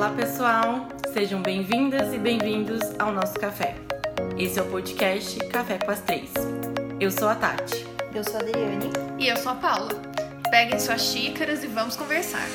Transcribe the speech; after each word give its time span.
Olá, 0.00 0.14
pessoal! 0.14 0.88
Sejam 1.12 1.42
bem-vindas 1.42 2.14
e 2.14 2.18
bem-vindos 2.18 2.80
ao 2.98 3.12
nosso 3.12 3.34
café. 3.34 3.76
Esse 4.38 4.58
é 4.58 4.62
o 4.62 4.64
podcast 4.70 5.38
Café 5.48 5.76
com 5.76 5.90
as 5.90 6.00
Três. 6.00 6.32
Eu 6.98 7.10
sou 7.10 7.28
a 7.28 7.34
Tati. 7.34 7.84
Eu 8.14 8.24
sou 8.24 8.36
a 8.36 8.38
Adriane. 8.38 8.90
E 9.18 9.28
eu 9.28 9.36
sou 9.36 9.52
a 9.52 9.56
Paula. 9.56 9.90
Peguem 10.50 10.80
suas 10.80 11.02
xícaras 11.02 11.62
e 11.62 11.66
vamos 11.66 11.96
conversar. 11.96 12.46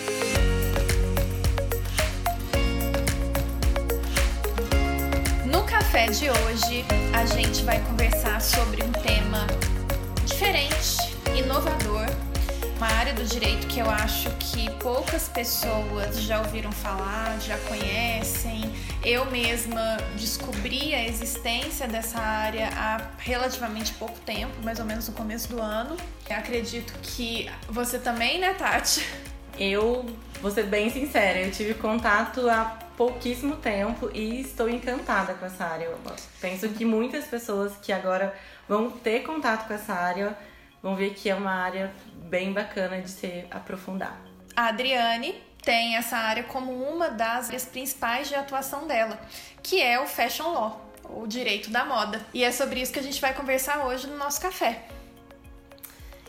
No 5.46 5.64
café 5.66 6.08
de 6.08 6.28
hoje, 6.32 6.84
a 7.14 7.28
gente 7.28 7.62
vai 7.62 7.80
conversar 7.84 8.42
sobre 8.42 8.84
um 8.84 8.92
tema 8.92 9.46
diferente, 10.26 11.16
inovador, 11.38 12.08
uma 12.78 12.88
área 12.88 13.14
do 13.14 13.24
direito 13.24 13.68
que 13.68 13.80
eu 13.80 13.90
acho 13.90 14.30
que 14.32 14.70
poucas 14.80 15.30
pessoas 15.30 16.22
já 16.22 16.40
ouviram 16.40 16.72
falar, 16.72 17.40
já 17.40 17.58
conhecem. 17.60 18.62
Eu 19.04 19.26
mesma 19.32 19.98
descobri 20.18 20.94
a 20.94 21.08
existência 21.08 21.88
dessa 21.88 22.20
área 22.20 22.70
há 22.76 23.02
relativamente 23.18 23.94
pouco 23.94 24.20
tempo, 24.20 24.54
mais 24.64 24.80
ou 24.80 24.86
menos 24.86 25.08
no 25.08 25.14
começo 25.14 25.48
do 25.50 25.62
ano. 25.62 25.96
Eu 26.30 26.36
acredito 26.36 26.94
que 27.02 27.50
você 27.70 27.98
também, 27.98 28.40
né, 28.40 28.54
Tati? 28.54 29.08
Eu 29.58 30.06
vou 30.42 30.52
ser 30.52 30.64
bem 30.64 30.90
sincera, 30.90 31.40
eu 31.40 31.52
tive 31.52 31.76
contato 31.76 32.50
há 32.50 32.78
pouquíssimo 32.98 33.56
tempo 33.56 34.10
e 34.14 34.42
estou 34.42 34.70
encantada 34.70 35.34
com 35.34 35.46
essa 35.46 35.64
área. 35.64 35.86
Eu 35.86 35.98
penso 36.42 36.68
que 36.70 36.84
muitas 36.84 37.24
pessoas 37.26 37.72
que 37.82 37.94
agora 37.94 38.36
vão 38.68 38.92
ter 38.92 39.22
contato 39.22 39.66
com 39.66 39.74
essa 39.74 39.94
área 39.94 40.38
vão 40.86 40.96
ver 40.96 41.16
que 41.16 41.28
é 41.28 41.34
uma 41.34 41.52
área 41.52 41.92
bem 42.30 42.54
bacana 42.54 43.02
de 43.02 43.10
se 43.10 43.44
aprofundar. 43.50 44.22
A 44.56 44.68
Adriane 44.68 45.34
tem 45.64 45.96
essa 45.96 46.16
área 46.16 46.44
como 46.44 46.72
uma 46.72 47.10
das 47.10 47.48
áreas 47.48 47.66
principais 47.66 48.28
de 48.28 48.36
atuação 48.36 48.86
dela, 48.86 49.20
que 49.64 49.82
é 49.82 50.00
o 50.00 50.06
fashion 50.06 50.48
law, 50.54 50.92
o 51.10 51.26
direito 51.26 51.72
da 51.72 51.84
moda. 51.84 52.24
E 52.32 52.44
é 52.44 52.52
sobre 52.52 52.80
isso 52.80 52.94
que 52.94 53.00
a 53.00 53.02
gente 53.02 53.20
vai 53.20 53.34
conversar 53.34 53.84
hoje 53.88 54.06
no 54.06 54.16
nosso 54.16 54.40
café. 54.40 54.84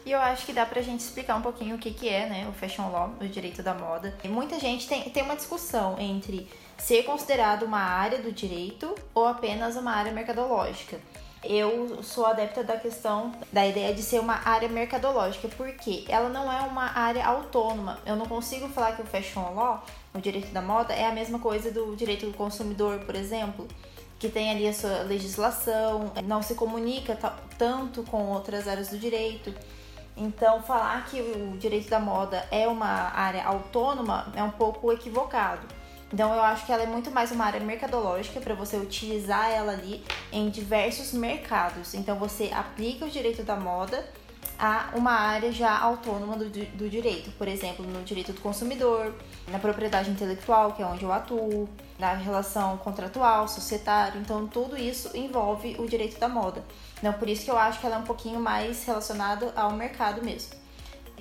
E 0.06 0.12
eu 0.12 0.20
acho 0.20 0.46
que 0.46 0.54
dá 0.54 0.64
pra 0.64 0.80
gente 0.80 1.00
explicar 1.00 1.36
um 1.36 1.42
pouquinho 1.42 1.76
o 1.76 1.78
que, 1.78 1.90
que 1.90 2.08
é 2.08 2.26
né, 2.26 2.46
o 2.48 2.52
fashion 2.54 2.90
law, 2.90 3.12
o 3.20 3.28
direito 3.28 3.62
da 3.62 3.74
moda. 3.74 4.16
E 4.24 4.28
muita 4.28 4.58
gente 4.58 4.88
tem, 4.88 5.02
tem 5.10 5.22
uma 5.22 5.36
discussão 5.36 5.98
entre 5.98 6.48
ser 6.78 7.02
considerado 7.02 7.64
uma 7.64 7.80
área 7.80 8.20
do 8.22 8.32
direito 8.32 8.94
ou 9.12 9.26
apenas 9.26 9.76
uma 9.76 9.92
área 9.92 10.12
mercadológica 10.12 10.98
eu 11.44 12.02
sou 12.02 12.26
adepta 12.26 12.64
da 12.64 12.76
questão 12.76 13.32
da 13.52 13.66
ideia 13.66 13.94
de 13.94 14.02
ser 14.02 14.20
uma 14.20 14.40
área 14.44 14.68
mercadológica, 14.68 15.48
porque 15.48 16.04
ela 16.08 16.28
não 16.28 16.50
é 16.50 16.60
uma 16.62 16.96
área 16.96 17.24
autônoma. 17.24 17.98
Eu 18.04 18.16
não 18.16 18.26
consigo 18.26 18.68
falar 18.68 18.92
que 18.92 19.02
o 19.02 19.06
fashion 19.06 19.54
law, 19.54 19.84
o 20.14 20.18
direito 20.18 20.52
da 20.52 20.62
moda, 20.62 20.92
é 20.94 21.06
a 21.06 21.12
mesma 21.12 21.38
coisa 21.38 21.70
do 21.70 21.94
direito 21.94 22.26
do 22.26 22.36
consumidor, 22.36 23.00
por 23.00 23.14
exemplo, 23.14 23.68
que 24.18 24.28
tem 24.28 24.50
ali 24.50 24.66
a 24.66 24.72
sua 24.72 25.02
legislação, 25.02 26.12
não 26.24 26.42
se 26.42 26.54
comunica 26.54 27.16
tanto 27.58 28.02
com 28.04 28.30
outras 28.30 28.66
áreas 28.66 28.88
do 28.88 28.98
direito. 28.98 29.54
Então, 30.16 30.62
falar 30.62 31.04
que 31.06 31.20
o 31.20 31.58
direito 31.58 31.90
da 31.90 32.00
moda 32.00 32.46
é 32.50 32.66
uma 32.66 32.86
área 32.86 33.44
autônoma 33.44 34.32
é 34.34 34.42
um 34.42 34.50
pouco 34.50 34.90
equivocado. 34.90 35.75
Então 36.12 36.32
eu 36.32 36.40
acho 36.40 36.64
que 36.64 36.72
ela 36.72 36.84
é 36.84 36.86
muito 36.86 37.10
mais 37.10 37.32
uma 37.32 37.44
área 37.44 37.60
mercadológica 37.60 38.40
para 38.40 38.54
você 38.54 38.76
utilizar 38.76 39.50
ela 39.50 39.72
ali 39.72 40.04
em 40.30 40.48
diversos 40.48 41.12
mercados. 41.12 41.94
Então 41.94 42.16
você 42.16 42.50
aplica 42.54 43.04
o 43.04 43.10
direito 43.10 43.42
da 43.42 43.56
moda 43.56 44.06
a 44.58 44.90
uma 44.94 45.10
área 45.10 45.50
já 45.50 45.76
autônoma 45.76 46.36
do, 46.36 46.48
do 46.48 46.88
direito, 46.88 47.30
por 47.32 47.48
exemplo, 47.48 47.84
no 47.84 48.02
direito 48.04 48.32
do 48.32 48.40
consumidor, 48.40 49.12
na 49.48 49.58
propriedade 49.58 50.08
intelectual, 50.08 50.72
que 50.72 50.82
é 50.82 50.86
onde 50.86 51.04
eu 51.04 51.12
atuo, 51.12 51.68
na 51.98 52.14
relação 52.14 52.78
contratual, 52.78 53.48
societária. 53.48 54.18
Então 54.18 54.46
tudo 54.46 54.78
isso 54.78 55.10
envolve 55.14 55.74
o 55.78 55.86
direito 55.86 56.20
da 56.20 56.28
moda. 56.28 56.64
Então 56.98 57.12
por 57.14 57.28
isso 57.28 57.44
que 57.44 57.50
eu 57.50 57.58
acho 57.58 57.80
que 57.80 57.86
ela 57.86 57.96
é 57.96 57.98
um 57.98 58.04
pouquinho 58.04 58.38
mais 58.38 58.84
relacionada 58.84 59.52
ao 59.56 59.72
mercado 59.72 60.24
mesmo 60.24 60.66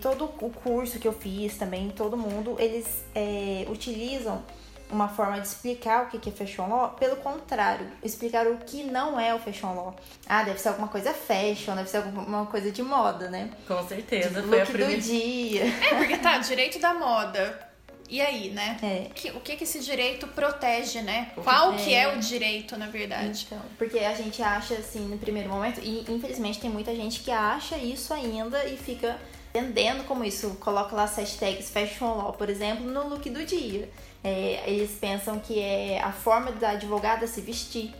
todo 0.01 0.25
o 0.25 0.49
curso 0.49 0.99
que 0.99 1.07
eu 1.07 1.13
fiz 1.13 1.57
também, 1.57 1.89
todo 1.89 2.17
mundo, 2.17 2.57
eles 2.59 3.03
é, 3.15 3.65
utilizam 3.69 4.43
uma 4.89 5.07
forma 5.07 5.39
de 5.39 5.47
explicar 5.47 6.05
o 6.05 6.07
que 6.07 6.29
é 6.29 6.31
fashion 6.31 6.67
law, 6.67 6.89
pelo 6.89 7.15
contrário, 7.17 7.87
explicar 8.03 8.47
o 8.47 8.57
que 8.57 8.83
não 8.83 9.19
é 9.19 9.33
o 9.33 9.39
fashion 9.39 9.73
law. 9.73 9.95
Ah, 10.27 10.43
deve 10.43 10.59
ser 10.59 10.69
alguma 10.69 10.87
coisa 10.87 11.13
fashion, 11.13 11.75
deve 11.75 11.89
ser 11.89 11.97
alguma 11.97 12.45
coisa 12.45 12.71
de 12.71 12.83
moda, 12.83 13.29
né? 13.29 13.49
Com 13.67 13.85
certeza, 13.87 14.43
foi 14.43 14.61
a 14.61 14.65
primeira... 14.65 14.95
do 14.95 15.01
dia. 15.01 15.63
É, 15.65 15.95
porque 15.95 16.17
tá, 16.17 16.37
direito 16.37 16.79
da 16.79 16.93
moda. 16.93 17.65
E 18.07 18.21
aí, 18.21 18.51
né? 18.51 18.77
É. 18.83 19.31
O 19.31 19.39
que, 19.39 19.55
que 19.55 19.63
esse 19.63 19.79
direito 19.79 20.27
protege, 20.27 21.01
né? 21.01 21.31
Qual 21.43 21.73
é. 21.73 21.77
que 21.77 21.93
é 21.93 22.15
o 22.15 22.19
direito, 22.19 22.77
na 22.77 22.87
verdade? 22.87 23.47
Então, 23.47 23.61
porque 23.77 23.99
a 23.99 24.13
gente 24.13 24.41
acha 24.43 24.75
assim 24.75 25.07
no 25.07 25.17
primeiro 25.17 25.49
momento, 25.49 25.81
e 25.81 26.05
infelizmente 26.07 26.59
tem 26.59 26.69
muita 26.69 26.95
gente 26.95 27.21
que 27.21 27.31
acha 27.31 27.77
isso 27.77 28.13
ainda 28.13 28.63
e 28.65 28.77
fica 28.77 29.19
entendendo 29.49 30.05
como 30.05 30.23
isso. 30.23 30.55
Coloca 30.59 30.95
lá 30.95 31.05
as 31.05 31.15
hashtags 31.15 31.71
fashion 31.71 32.15
law, 32.15 32.33
por 32.33 32.49
exemplo, 32.49 32.85
no 32.85 33.07
look 33.07 33.27
do 33.29 33.43
dia. 33.43 33.89
É, 34.25 34.63
eles 34.65 34.89
pensam 34.99 35.37
que 35.37 35.59
é 35.59 36.01
a 36.01 36.11
forma 36.11 36.51
da 36.53 36.71
advogada 36.71 37.27
se 37.27 37.41
vestir. 37.41 37.93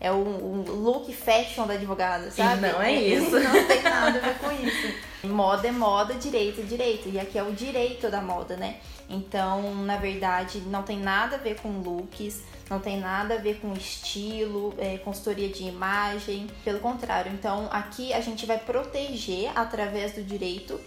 É 0.00 0.10
o, 0.10 0.14
o 0.14 0.64
look 0.74 1.12
fashion 1.12 1.66
da 1.66 1.74
advogada, 1.74 2.30
sabe? 2.30 2.66
E 2.66 2.72
não 2.72 2.80
é 2.80 2.94
isso. 2.94 3.38
não 3.38 3.66
tem 3.66 3.82
nada 3.82 4.18
a 4.18 4.22
ver 4.22 4.38
com 4.38 4.50
isso. 4.52 4.94
Moda 5.24 5.68
é 5.68 5.72
moda, 5.72 6.14
direito 6.14 6.62
é 6.62 6.64
direito. 6.64 7.10
E 7.10 7.20
aqui 7.20 7.38
é 7.38 7.42
o 7.42 7.52
direito 7.52 8.08
da 8.08 8.22
moda, 8.22 8.56
né? 8.56 8.76
Então, 9.08 9.74
na 9.74 9.96
verdade, 9.96 10.60
não 10.60 10.82
tem 10.82 10.98
nada 10.98 11.36
a 11.36 11.38
ver 11.38 11.60
com 11.60 11.68
looks, 11.68 12.42
não 12.70 12.80
tem 12.80 12.98
nada 12.98 13.34
a 13.34 13.38
ver 13.38 13.60
com 13.60 13.72
estilo, 13.74 14.74
é, 14.78 14.96
consultoria 14.96 15.50
de 15.50 15.64
imagem. 15.64 16.46
Pelo 16.64 16.80
contrário, 16.80 17.30
então 17.32 17.68
aqui 17.70 18.14
a 18.14 18.20
gente 18.22 18.46
vai 18.46 18.58
proteger 18.58 19.50
através 19.54 20.12
do 20.12 20.22
direito 20.22 20.80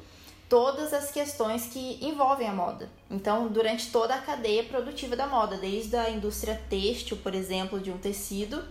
todas 0.49 0.91
as 0.93 1.11
questões 1.11 1.67
que 1.67 1.99
envolvem 2.01 2.47
a 2.47 2.51
moda. 2.51 2.89
Então, 3.09 3.47
durante 3.47 3.91
toda 3.91 4.15
a 4.15 4.17
cadeia 4.17 4.63
produtiva 4.63 5.15
da 5.15 5.27
moda, 5.27 5.57
desde 5.57 5.95
a 5.95 6.09
indústria 6.09 6.59
têxtil, 6.67 7.17
por 7.17 7.35
exemplo, 7.35 7.79
de 7.79 7.91
um 7.91 7.97
tecido, 7.99 8.63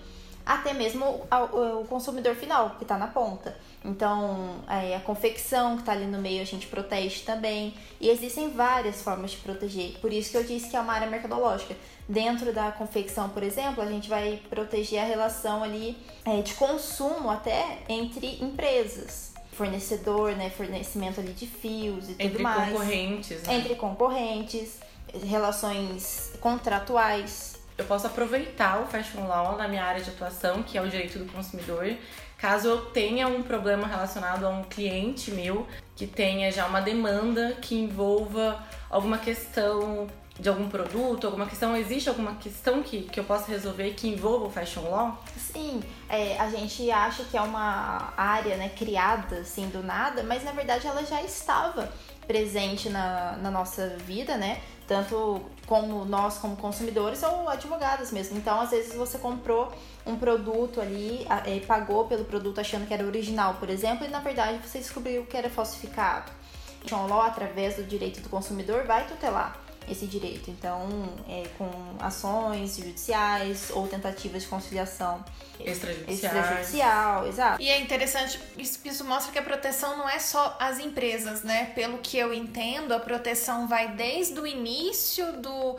até 0.45 0.73
mesmo 0.73 1.05
o 1.53 1.85
consumidor 1.85 2.35
final, 2.35 2.71
que 2.71 2.83
está 2.83 2.99
na 2.99 3.07
ponta. 3.07 3.57
Então, 3.85 4.57
é, 4.67 4.97
a 4.97 5.01
confecção 5.01 5.77
que 5.77 5.83
está 5.83 5.93
ali 5.93 6.07
no 6.07 6.19
meio 6.19 6.41
a 6.43 6.45
gente 6.45 6.67
protege 6.67 7.23
também. 7.23 7.75
E 8.01 8.09
existem 8.09 8.51
várias 8.51 9.03
formas 9.03 9.33
de 9.33 9.37
proteger. 9.37 9.99
Por 10.01 10.13
isso 10.13 10.31
que 10.31 10.37
eu 10.37 10.45
disse 10.45 10.71
que 10.71 10.77
é 10.77 10.81
uma 10.81 10.95
área 10.95 11.07
mercadológica. 11.07 11.77
Dentro 12.09 12.53
da 12.53 12.73
confecção, 12.73 13.29
por 13.29 13.43
exemplo, 13.43 13.83
a 13.83 13.87
gente 13.87 14.09
vai 14.09 14.43
proteger 14.49 15.01
a 15.01 15.05
relação 15.05 15.63
ali 15.63 15.97
é, 16.25 16.41
de 16.41 16.55
consumo 16.55 17.31
até 17.31 17.81
entre 17.89 18.43
empresas 18.43 19.28
fornecedor, 19.59 20.37
né, 20.37 20.49
fornecimento 20.51 21.21
ali 21.21 21.33
de 21.33 21.47
fios 21.47 22.09
e 22.09 22.13
Entre 22.13 22.29
tudo 22.31 22.43
mais. 22.43 22.61
Entre 22.61 22.73
concorrentes. 22.73 23.43
Né? 23.43 23.55
Entre 23.57 23.75
concorrentes, 23.75 24.81
relações 25.25 26.33
contratuais. 26.41 27.59
Eu 27.77 27.85
posso 27.85 28.07
aproveitar 28.07 28.81
o 28.81 28.87
Fashion 28.87 29.27
Law 29.27 29.57
na 29.57 29.67
minha 29.67 29.85
área 29.85 30.01
de 30.01 30.11
atuação, 30.11 30.63
que 30.63 30.79
é 30.79 30.83
o 30.83 30.89
direito 30.89 31.19
do 31.19 31.31
consumidor, 31.33 31.97
caso 32.37 32.69
eu 32.69 32.87
tenha 32.87 33.27
um 33.27 33.43
problema 33.43 33.87
relacionado 33.87 34.47
a 34.47 34.49
um 34.49 34.63
cliente 34.63 35.33
meu 35.33 35.67
que 35.97 36.07
tenha 36.07 36.51
já 36.53 36.67
uma 36.67 36.81
demanda 36.81 37.57
que 37.61 37.75
envolva 37.75 38.65
alguma 38.89 39.19
questão 39.19 40.07
de 40.39 40.49
algum 40.49 40.69
produto, 40.69 41.27
alguma 41.27 41.47
questão? 41.47 41.77
Existe 41.77 42.09
alguma 42.09 42.35
questão 42.37 42.83
que, 42.83 43.03
que 43.03 43.19
eu 43.19 43.25
possa 43.25 43.51
resolver 43.51 43.91
que 43.95 44.09
envolva 44.09 44.47
o 44.47 44.51
fashion 44.51 44.89
law? 44.89 45.21
Sim, 45.37 45.83
é, 46.09 46.39
a 46.39 46.49
gente 46.49 46.91
acha 46.91 47.25
que 47.25 47.37
é 47.37 47.41
uma 47.41 48.13
área 48.17 48.57
né, 48.57 48.69
criada 48.69 49.39
assim 49.39 49.69
do 49.69 49.83
nada, 49.83 50.23
mas 50.23 50.45
na 50.45 50.53
verdade 50.53 50.87
ela 50.87 51.05
já 51.05 51.23
estava 51.23 51.93
presente 52.27 52.91
na, 52.91 53.39
na 53.43 53.51
nossa 53.51 53.97
vida, 53.99 54.37
né? 54.37 54.61
Tanto 54.87 55.43
como 55.67 56.05
nós, 56.05 56.39
como 56.39 56.57
consumidores, 56.57 57.23
ou 57.23 57.49
advogados 57.49 58.11
mesmo. 58.13 58.39
Então, 58.39 58.61
às 58.61 58.71
vezes 58.71 58.95
você 58.95 59.19
comprou 59.19 59.73
um 60.07 60.17
produto 60.17 60.81
ali, 60.81 61.27
é, 61.47 61.59
pagou 61.61 62.07
pelo 62.07 62.25
produto 62.25 62.61
achando 62.61 62.87
que 62.87 62.95
era 62.95 63.05
original, 63.05 63.55
por 63.55 63.69
exemplo, 63.69 64.07
e 64.07 64.09
na 64.09 64.21
verdade 64.21 64.59
você 64.67 64.79
descobriu 64.79 65.27
que 65.27 65.37
era 65.37 65.51
falsificado. 65.51 66.31
Então, 66.85 67.07
law, 67.07 67.23
através 67.23 67.77
do 67.77 67.83
direito 67.83 68.21
do 68.21 68.29
consumidor, 68.29 68.85
vai 68.85 69.07
tutelar 69.07 69.68
esse 69.91 70.07
direito. 70.07 70.51
Então, 70.51 70.89
é, 71.29 71.45
com 71.57 71.71
ações 72.01 72.77
judiciais 72.77 73.71
ou 73.71 73.87
tentativas 73.87 74.43
de 74.43 74.49
conciliação 74.49 75.25
extrajudicial, 75.61 77.27
exato. 77.27 77.61
E 77.61 77.69
é 77.69 77.81
interessante, 77.81 78.41
isso, 78.57 78.79
isso 78.85 79.05
mostra 79.05 79.33
que 79.33 79.39
a 79.39 79.43
proteção 79.43 79.97
não 79.97 80.09
é 80.09 80.19
só 80.19 80.57
as 80.61 80.79
empresas, 80.79 81.43
né? 81.43 81.67
Pelo 81.75 81.99
que 81.99 82.17
eu 82.17 82.33
entendo, 82.33 82.93
a 82.93 83.01
proteção 83.01 83.67
vai 83.67 83.89
desde 83.89 84.39
o 84.39 84.47
início 84.47 85.33
do 85.41 85.77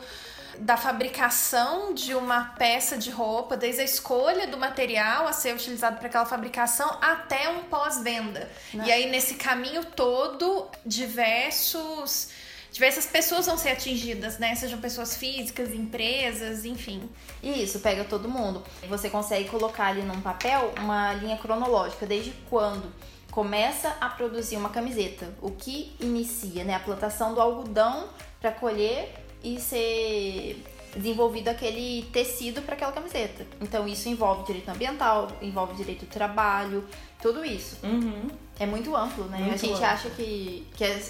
da 0.58 0.76
fabricação 0.76 1.94
de 1.94 2.14
uma 2.14 2.44
peça 2.58 2.98
de 2.98 3.10
roupa, 3.10 3.56
desde 3.56 3.80
a 3.80 3.84
escolha 3.84 4.46
do 4.46 4.58
material 4.58 5.26
a 5.26 5.32
ser 5.32 5.54
utilizado 5.54 5.96
para 5.96 6.08
aquela 6.08 6.26
fabricação 6.26 6.98
até 7.00 7.48
um 7.48 7.64
pós-venda. 7.64 8.50
Né? 8.74 8.84
E 8.86 8.92
aí, 8.92 9.10
nesse 9.10 9.36
caminho 9.36 9.84
todo, 9.84 10.68
diversos 10.84 12.28
diversas 12.72 13.06
pessoas 13.06 13.46
vão 13.46 13.56
ser 13.58 13.70
atingidas, 13.70 14.38
né? 14.38 14.54
Sejam 14.54 14.78
pessoas 14.80 15.16
físicas, 15.16 15.72
empresas, 15.72 16.64
enfim. 16.64 17.08
E 17.42 17.62
isso 17.62 17.80
pega 17.80 18.04
todo 18.04 18.28
mundo. 18.28 18.62
Você 18.88 19.10
consegue 19.10 19.48
colocar 19.48 19.86
ali 19.86 20.02
num 20.02 20.20
papel 20.20 20.72
uma 20.78 21.12
linha 21.14 21.36
cronológica, 21.36 22.06
desde 22.06 22.32
quando 22.48 22.92
começa 23.30 23.96
a 24.00 24.08
produzir 24.08 24.56
uma 24.56 24.70
camiseta, 24.70 25.32
o 25.40 25.50
que 25.50 25.94
inicia, 26.00 26.64
né? 26.64 26.74
A 26.74 26.80
plantação 26.80 27.34
do 27.34 27.40
algodão 27.40 28.08
para 28.40 28.50
colher 28.50 29.14
e 29.42 29.60
ser 29.60 30.64
desenvolvido 30.96 31.48
aquele 31.48 32.02
tecido 32.12 32.62
para 32.62 32.74
aquela 32.74 32.92
camiseta. 32.92 33.46
Então 33.60 33.86
isso 33.86 34.08
envolve 34.08 34.44
direito 34.44 34.68
ambiental, 34.68 35.28
envolve 35.40 35.74
direito 35.74 36.04
do 36.04 36.08
trabalho, 36.08 36.84
tudo 37.22 37.44
isso. 37.44 37.78
Uhum. 37.84 38.28
É 38.58 38.66
muito 38.66 38.94
amplo, 38.96 39.24
né? 39.24 39.38
Muito 39.38 39.54
a 39.54 39.56
gente 39.56 39.72
amplo. 39.74 39.84
acha 39.86 40.10
que, 40.10 40.66
que 40.74 40.84
é... 40.84 41.00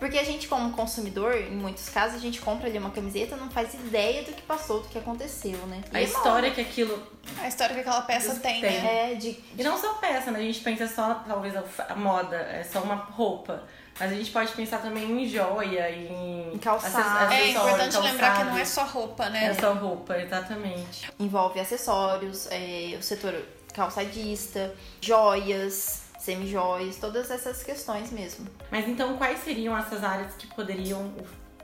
Porque 0.00 0.18
a 0.18 0.24
gente, 0.24 0.48
como 0.48 0.72
consumidor, 0.72 1.36
em 1.36 1.50
muitos 1.50 1.90
casos, 1.90 2.16
a 2.16 2.18
gente 2.18 2.40
compra 2.40 2.66
ali 2.66 2.78
uma 2.78 2.90
camiseta 2.90 3.36
não 3.36 3.50
faz 3.50 3.74
ideia 3.74 4.22
do 4.22 4.32
que 4.32 4.40
passou, 4.40 4.80
do 4.80 4.88
que 4.88 4.98
aconteceu, 4.98 5.58
né? 5.66 5.82
E 5.92 5.96
A 5.96 6.00
é 6.00 6.04
história 6.04 6.50
que 6.50 6.60
aquilo. 6.62 7.00
A 7.38 7.46
história 7.46 7.74
que 7.74 7.80
aquela 7.82 8.00
peça 8.00 8.34
tem, 8.36 8.62
Tem. 8.62 8.80
né? 8.80 9.12
É 9.12 9.14
de. 9.14 9.38
E 9.58 9.62
não 9.62 9.76
só 9.76 9.94
peça, 9.94 10.30
né? 10.30 10.38
A 10.38 10.42
gente 10.42 10.60
pensa 10.60 10.88
só, 10.88 11.22
talvez, 11.28 11.54
a 11.54 11.94
moda, 11.94 12.36
é 12.36 12.64
só 12.64 12.80
uma 12.80 12.94
roupa. 12.94 13.62
Mas 13.98 14.12
a 14.12 14.14
gente 14.14 14.30
pode 14.30 14.50
pensar 14.52 14.78
também 14.78 15.04
em 15.04 15.28
joia, 15.28 15.90
em. 15.90 16.54
Em 16.54 16.58
calçado. 16.58 17.34
É 17.34 17.50
importante 17.50 17.98
lembrar 17.98 18.10
que 18.10 18.16
calçado. 18.16 18.50
não 18.50 18.58
é 18.58 18.64
só 18.64 18.84
roupa, 18.84 19.28
né? 19.28 19.44
É 19.48 19.54
só 19.54 19.74
roupa, 19.74 20.16
exatamente. 20.16 21.12
envolve 21.20 21.60
acessórios, 21.60 22.48
é, 22.50 22.96
o 22.98 23.02
setor 23.02 23.34
calçadista, 23.74 24.74
joias, 25.02 26.04
semijoias, 26.20 26.96
todas 26.96 27.30
essas 27.30 27.62
questões 27.62 28.10
mesmo. 28.12 28.46
Mas 28.70 28.86
então, 28.88 29.16
quais 29.16 29.40
seriam 29.40 29.76
essas 29.76 30.04
áreas 30.04 30.34
que 30.34 30.46
poderiam. 30.48 31.12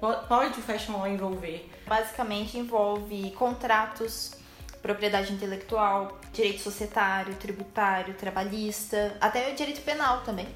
po- 0.01 0.15
Pode 0.29 0.59
o 0.59 0.63
fashion 0.63 0.93
law 0.97 1.07
envolver? 1.07 1.71
Basicamente 1.87 2.59
envolve 2.59 3.31
contratos, 3.33 4.33
propriedade 4.83 5.33
intelectual, 5.33 6.19
direito 6.33 6.61
societário, 6.61 7.35
tributário, 7.35 8.15
trabalhista, 8.15 9.17
até 9.21 9.53
o 9.53 9.55
direito 9.55 9.81
penal 9.83 10.23
também 10.23 10.47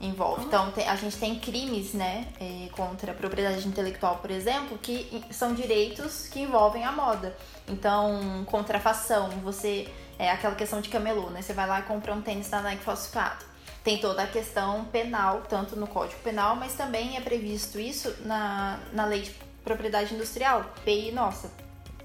envolve. 0.00 0.44
Então 0.44 0.70
tem- 0.72 0.86
a 0.88 0.94
gente 0.94 1.16
tem 1.16 1.38
crimes, 1.38 1.94
né, 1.94 2.26
é, 2.38 2.68
contra 2.72 3.12
a 3.12 3.14
propriedade 3.14 3.66
intelectual, 3.66 4.16
por 4.18 4.30
exemplo, 4.30 4.76
que 4.78 5.24
são 5.30 5.54
direitos 5.54 6.28
que 6.28 6.40
envolvem 6.40 6.84
a 6.84 6.92
moda. 6.92 7.34
Então, 7.66 8.44
contrafação, 8.46 9.30
você 9.42 9.88
é 10.18 10.30
aquela 10.30 10.54
questão 10.54 10.80
de 10.80 10.88
camelô, 10.88 11.30
né? 11.30 11.42
Você 11.42 11.52
vai 11.52 11.66
lá 11.66 11.80
e 11.80 11.82
compra 11.82 12.12
um 12.12 12.22
tênis 12.22 12.48
da 12.48 12.60
Nike 12.60 12.82
falsificado. 12.82 13.44
Tem 13.84 13.98
toda 13.98 14.22
a 14.22 14.26
questão 14.26 14.84
penal, 14.86 15.42
tanto 15.48 15.76
no 15.76 15.86
Código 15.86 16.20
Penal, 16.22 16.56
mas 16.56 16.74
também 16.74 17.16
é 17.16 17.20
previsto 17.20 17.78
isso 17.78 18.14
na, 18.24 18.80
na 18.92 19.04
Lei 19.04 19.22
de 19.22 19.30
Propriedade 19.62 20.14
Industrial, 20.14 20.64
PI 20.84 21.12
nossa. 21.12 21.52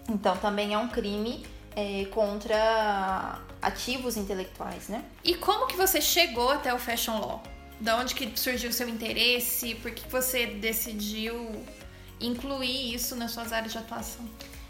Então 0.08 0.38
também 0.38 0.74
é 0.74 0.78
um 0.78 0.88
crime 0.88 1.46
é, 1.75 2.06
contra 2.12 3.40
ativos 3.62 4.18
intelectuais, 4.18 4.90
né? 4.90 5.04
E 5.24 5.34
como 5.36 5.68
que 5.68 5.75
você 5.75 6.02
chegou 6.02 6.50
até 6.50 6.74
o 6.74 6.80
Fashion 6.80 7.19
Law? 7.19 7.42
Da 7.80 7.98
onde 7.98 8.13
que 8.13 8.31
surgiu 8.40 8.69
o 8.69 8.74
seu 8.74 8.88
interesse? 8.88 9.75
Por 9.75 9.92
que 9.92 10.08
você 10.08 10.46
decidiu 10.46 11.66
incluir 12.19 12.94
isso 12.94 13.16
nas 13.16 13.31
suas 13.31 13.52
áreas 13.52 13.72
de 13.72 13.80
atuação? 13.80 14.24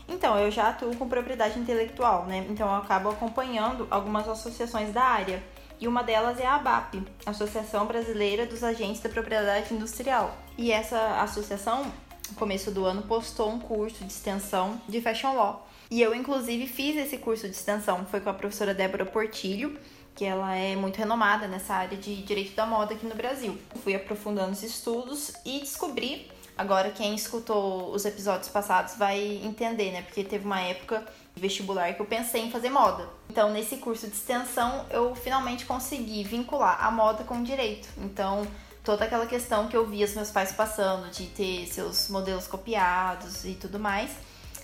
Então, 0.07 0.37
eu 0.37 0.51
já 0.51 0.69
atuo 0.69 0.95
com 0.95 1.07
propriedade 1.07 1.57
intelectual, 1.59 2.25
né? 2.25 2.45
Então 2.49 2.67
eu 2.67 2.75
acabo 2.75 3.09
acompanhando 3.09 3.87
algumas 3.89 4.27
associações 4.27 4.93
da 4.93 5.03
área. 5.03 5.41
E 5.79 5.87
uma 5.87 6.03
delas 6.03 6.39
é 6.39 6.45
a 6.45 6.55
ABAP, 6.55 7.01
Associação 7.25 7.87
Brasileira 7.87 8.45
dos 8.45 8.63
Agentes 8.63 9.01
da 9.01 9.09
Propriedade 9.09 9.73
Industrial. 9.73 10.37
E 10.55 10.71
essa 10.71 11.21
associação, 11.21 11.91
no 12.29 12.35
começo 12.35 12.69
do 12.69 12.85
ano, 12.85 13.01
postou 13.01 13.49
um 13.49 13.59
curso 13.59 14.03
de 14.05 14.11
extensão 14.11 14.79
de 14.87 15.01
Fashion 15.01 15.33
Law. 15.33 15.67
E 15.89 16.01
eu, 16.01 16.13
inclusive, 16.13 16.67
fiz 16.67 16.95
esse 16.95 17.17
curso 17.17 17.49
de 17.49 17.55
extensão. 17.55 18.05
Foi 18.05 18.21
com 18.21 18.29
a 18.29 18.33
professora 18.33 18.73
Débora 18.73 19.05
Portilho, 19.05 19.77
que 20.15 20.23
ela 20.23 20.55
é 20.55 20.75
muito 20.75 20.97
renomada 20.97 21.47
nessa 21.47 21.73
área 21.73 21.97
de 21.97 22.21
direito 22.21 22.55
da 22.55 22.65
moda 22.65 22.93
aqui 22.93 23.05
no 23.05 23.15
Brasil. 23.15 23.57
Fui 23.83 23.95
aprofundando 23.95 24.51
os 24.51 24.63
estudos 24.63 25.33
e 25.43 25.59
descobri 25.59 26.30
Agora, 26.57 26.91
quem 26.91 27.15
escutou 27.15 27.91
os 27.91 28.05
episódios 28.05 28.49
passados 28.49 28.95
vai 28.95 29.41
entender, 29.43 29.91
né? 29.91 30.01
Porque 30.01 30.23
teve 30.23 30.45
uma 30.45 30.61
época 30.61 31.05
de 31.33 31.41
vestibular 31.41 31.93
que 31.93 32.01
eu 32.01 32.05
pensei 32.05 32.41
em 32.41 32.51
fazer 32.51 32.69
moda. 32.69 33.07
Então, 33.29 33.51
nesse 33.51 33.77
curso 33.77 34.07
de 34.07 34.13
extensão, 34.13 34.85
eu 34.89 35.15
finalmente 35.15 35.65
consegui 35.65 36.23
vincular 36.23 36.85
a 36.85 36.91
moda 36.91 37.23
com 37.23 37.39
o 37.39 37.43
direito. 37.43 37.87
Então, 37.97 38.45
toda 38.83 39.05
aquela 39.05 39.25
questão 39.25 39.67
que 39.67 39.75
eu 39.75 39.87
via 39.87 40.05
os 40.05 40.13
meus 40.13 40.29
pais 40.29 40.51
passando, 40.51 41.09
de 41.09 41.27
ter 41.27 41.65
seus 41.67 42.09
modelos 42.09 42.47
copiados 42.47 43.45
e 43.45 43.53
tudo 43.53 43.79
mais, 43.79 44.11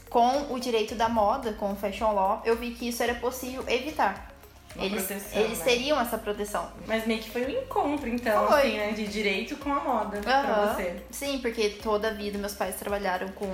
com 0.10 0.54
o 0.54 0.60
direito 0.60 0.96
da 0.96 1.10
moda, 1.10 1.54
com 1.54 1.72
o 1.72 1.76
fashion 1.76 2.14
law, 2.14 2.42
eu 2.46 2.56
vi 2.56 2.72
que 2.72 2.90
isso 2.90 3.02
era 3.02 3.16
possível 3.16 3.64
evitar. 3.68 4.37
Uma 4.78 4.86
Eles, 4.86 5.06
proteção, 5.06 5.42
eles 5.42 5.58
né? 5.60 5.66
teriam 5.66 6.00
essa 6.00 6.18
proteção. 6.20 6.72
Mas 6.86 7.08
meio 7.08 7.20
que 7.20 7.30
foi 7.32 7.46
um 7.46 7.50
encontro, 7.64 8.08
então, 8.08 8.48
Foi. 8.48 8.60
assim, 8.60 8.78
né? 8.78 8.92
De 8.92 9.08
direito 9.08 9.56
com 9.58 9.74
a 9.74 9.80
moda 9.80 10.20
pra 10.20 10.40
Aham. 10.42 10.76
você. 10.76 11.02
Sim, 11.10 11.40
porque 11.40 11.70
toda 11.70 12.10
a 12.10 12.14
vida 12.14 12.38
meus 12.38 12.54
pais 12.54 12.76
trabalharam 12.76 13.28
com, 13.30 13.50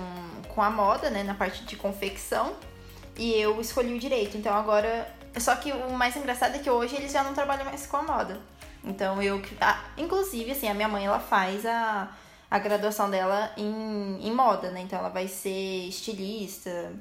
com 0.50 0.62
a 0.62 0.70
moda, 0.70 1.10
né, 1.10 1.24
na 1.24 1.34
parte 1.34 1.64
de 1.64 1.76
confecção, 1.78 2.54
e 3.18 3.34
eu 3.40 3.60
escolhi 3.62 3.94
o 3.96 4.00
direito. 4.00 4.38
Então 4.38 4.54
agora. 4.54 5.08
Só 5.38 5.56
que 5.56 5.72
o 5.72 5.92
mais 5.94 6.16
engraçado 6.16 6.56
é 6.56 6.60
que 6.60 6.70
hoje 6.70 6.96
eles 6.96 7.12
já 7.12 7.24
não 7.24 7.34
trabalham 7.34 7.66
mais 7.66 7.88
com 7.88 7.98
a 7.98 8.04
moda. 8.04 8.40
Então 8.84 9.22
eu. 9.24 9.42
ah, 9.62 9.82
inclusive, 9.98 10.52
assim, 10.52 10.68
a 10.68 10.74
minha 10.74 10.88
mãe 10.90 11.06
ela 11.06 11.20
faz 11.20 11.66
a, 11.66 12.10
a 12.52 12.60
graduação 12.60 13.10
dela 13.10 13.52
em, 13.58 14.20
em 14.28 14.32
moda, 14.32 14.70
né? 14.72 14.82
Então 14.82 15.00
ela 15.00 15.10
vai 15.10 15.28
ser 15.28 15.88
estilista, 15.88 16.92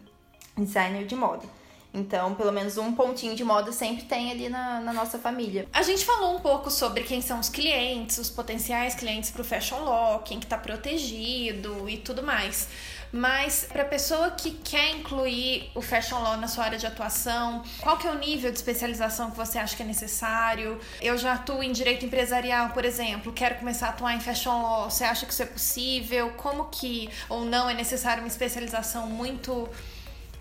designer 0.57 1.05
de 1.07 1.17
moda. 1.17 1.45
Então, 1.95 2.35
pelo 2.35 2.51
menos 2.51 2.79
um 2.79 2.93
pontinho 2.93 3.37
de 3.37 3.45
moda 3.45 3.71
sempre 3.71 4.05
tem 4.05 4.31
ali 4.31 4.49
na, 4.49 4.81
na 4.81 4.93
nossa 4.93 5.19
família. 5.19 5.69
A 5.73 5.83
gente 5.83 6.05
falou 6.05 6.35
um 6.35 6.41
pouco 6.41 6.71
sobre 6.71 7.03
quem 7.03 7.21
são 7.21 7.39
os 7.39 7.49
clientes, 7.49 8.17
os 8.19 8.31
potenciais 8.31 8.95
clientes 8.95 9.31
para 9.31 9.43
o 9.43 9.45
Fashion 9.45 9.81
Law, 9.85 10.21
quem 10.21 10.41
que 10.41 10.47
tá 10.47 10.57
protegido 10.57 11.89
e 11.89 11.99
tudo 11.99 12.23
mais. 12.23 12.69
Mas 13.13 13.69
para 13.71 13.85
pessoa 13.85 14.31
que 14.31 14.53
quer 14.53 14.97
incluir 14.97 15.71
o 15.75 15.83
Fashion 15.83 16.19
Law 16.19 16.39
na 16.39 16.49
sua 16.49 16.65
área 16.65 16.79
de 16.79 16.87
atuação, 16.87 17.63
qual 17.81 17.99
que 17.99 18.07
é 18.07 18.11
o 18.11 18.19
nível 18.19 18.51
de 18.51 18.57
especialização 18.57 19.31
que 19.31 19.37
você 19.37 19.59
acha 19.59 19.77
que 19.77 19.83
é 19.83 19.87
necessário? 19.87 20.81
Eu 20.99 21.19
já 21.19 21.35
atuo 21.35 21.63
em 21.63 21.73
direito 21.73 22.07
empresarial, 22.07 22.71
por 22.71 22.87
exemplo, 22.87 23.31
quero 23.31 23.57
começar 23.57 23.89
a 23.89 23.91
atuar 23.91 24.15
em 24.15 24.21
Fashion 24.21 24.63
Law. 24.63 24.91
Você 24.91 25.05
acha 25.05 25.27
que 25.27 25.33
isso 25.33 25.43
é 25.43 25.47
possível? 25.47 26.31
Como 26.39 26.71
que 26.71 27.11
ou 27.29 27.45
não 27.45 27.69
é 27.69 27.75
necessário 27.75 28.23
uma 28.23 28.29
especialização 28.29 29.07
muito 29.07 29.69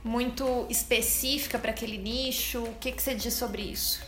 muito 0.03 0.65
específica 0.70 1.60
para 1.60 1.72
aquele 1.72 1.98
nicho? 1.98 2.63
O 2.63 2.74
que 2.75 2.91
que 2.91 3.01
você 3.01 3.15
diz 3.15 3.34
sobre 3.34 3.62
isso? 3.62 4.01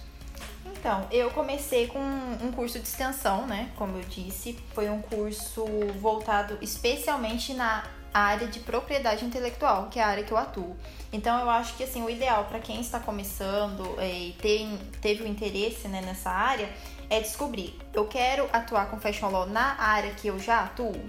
Então, 0.65 1.07
eu 1.11 1.29
comecei 1.31 1.87
com 1.87 1.99
um 1.99 2.51
curso 2.51 2.77
de 2.77 2.85
extensão, 2.85 3.47
né? 3.47 3.71
Como 3.77 3.97
eu 3.97 4.03
disse, 4.03 4.57
foi 4.73 4.89
um 4.89 5.01
curso 5.01 5.65
voltado 5.99 6.57
especialmente 6.61 7.53
na 7.53 7.83
área 8.13 8.47
de 8.47 8.59
propriedade 8.59 9.25
intelectual, 9.25 9.87
que 9.89 9.97
é 9.97 10.03
a 10.03 10.07
área 10.07 10.23
que 10.23 10.31
eu 10.31 10.37
atuo. 10.37 10.75
Então, 11.11 11.39
eu 11.39 11.49
acho 11.49 11.75
que 11.75 11.83
assim, 11.83 12.03
o 12.03 12.09
ideal 12.09 12.45
para 12.45 12.59
quem 12.59 12.81
está 12.81 12.99
começando 12.99 13.95
é, 13.97 14.11
e 14.11 14.33
tem, 14.33 14.77
teve 15.01 15.23
o 15.23 15.27
interesse 15.27 15.87
né, 15.87 16.01
nessa 16.01 16.29
área 16.29 16.69
é 17.09 17.19
descobrir: 17.19 17.79
eu 17.93 18.05
quero 18.05 18.47
atuar 18.51 18.89
com 18.89 18.99
fashion 18.99 19.29
law 19.29 19.47
na 19.47 19.79
área 19.79 20.11
que 20.13 20.27
eu 20.27 20.39
já 20.39 20.65
atuo. 20.65 20.99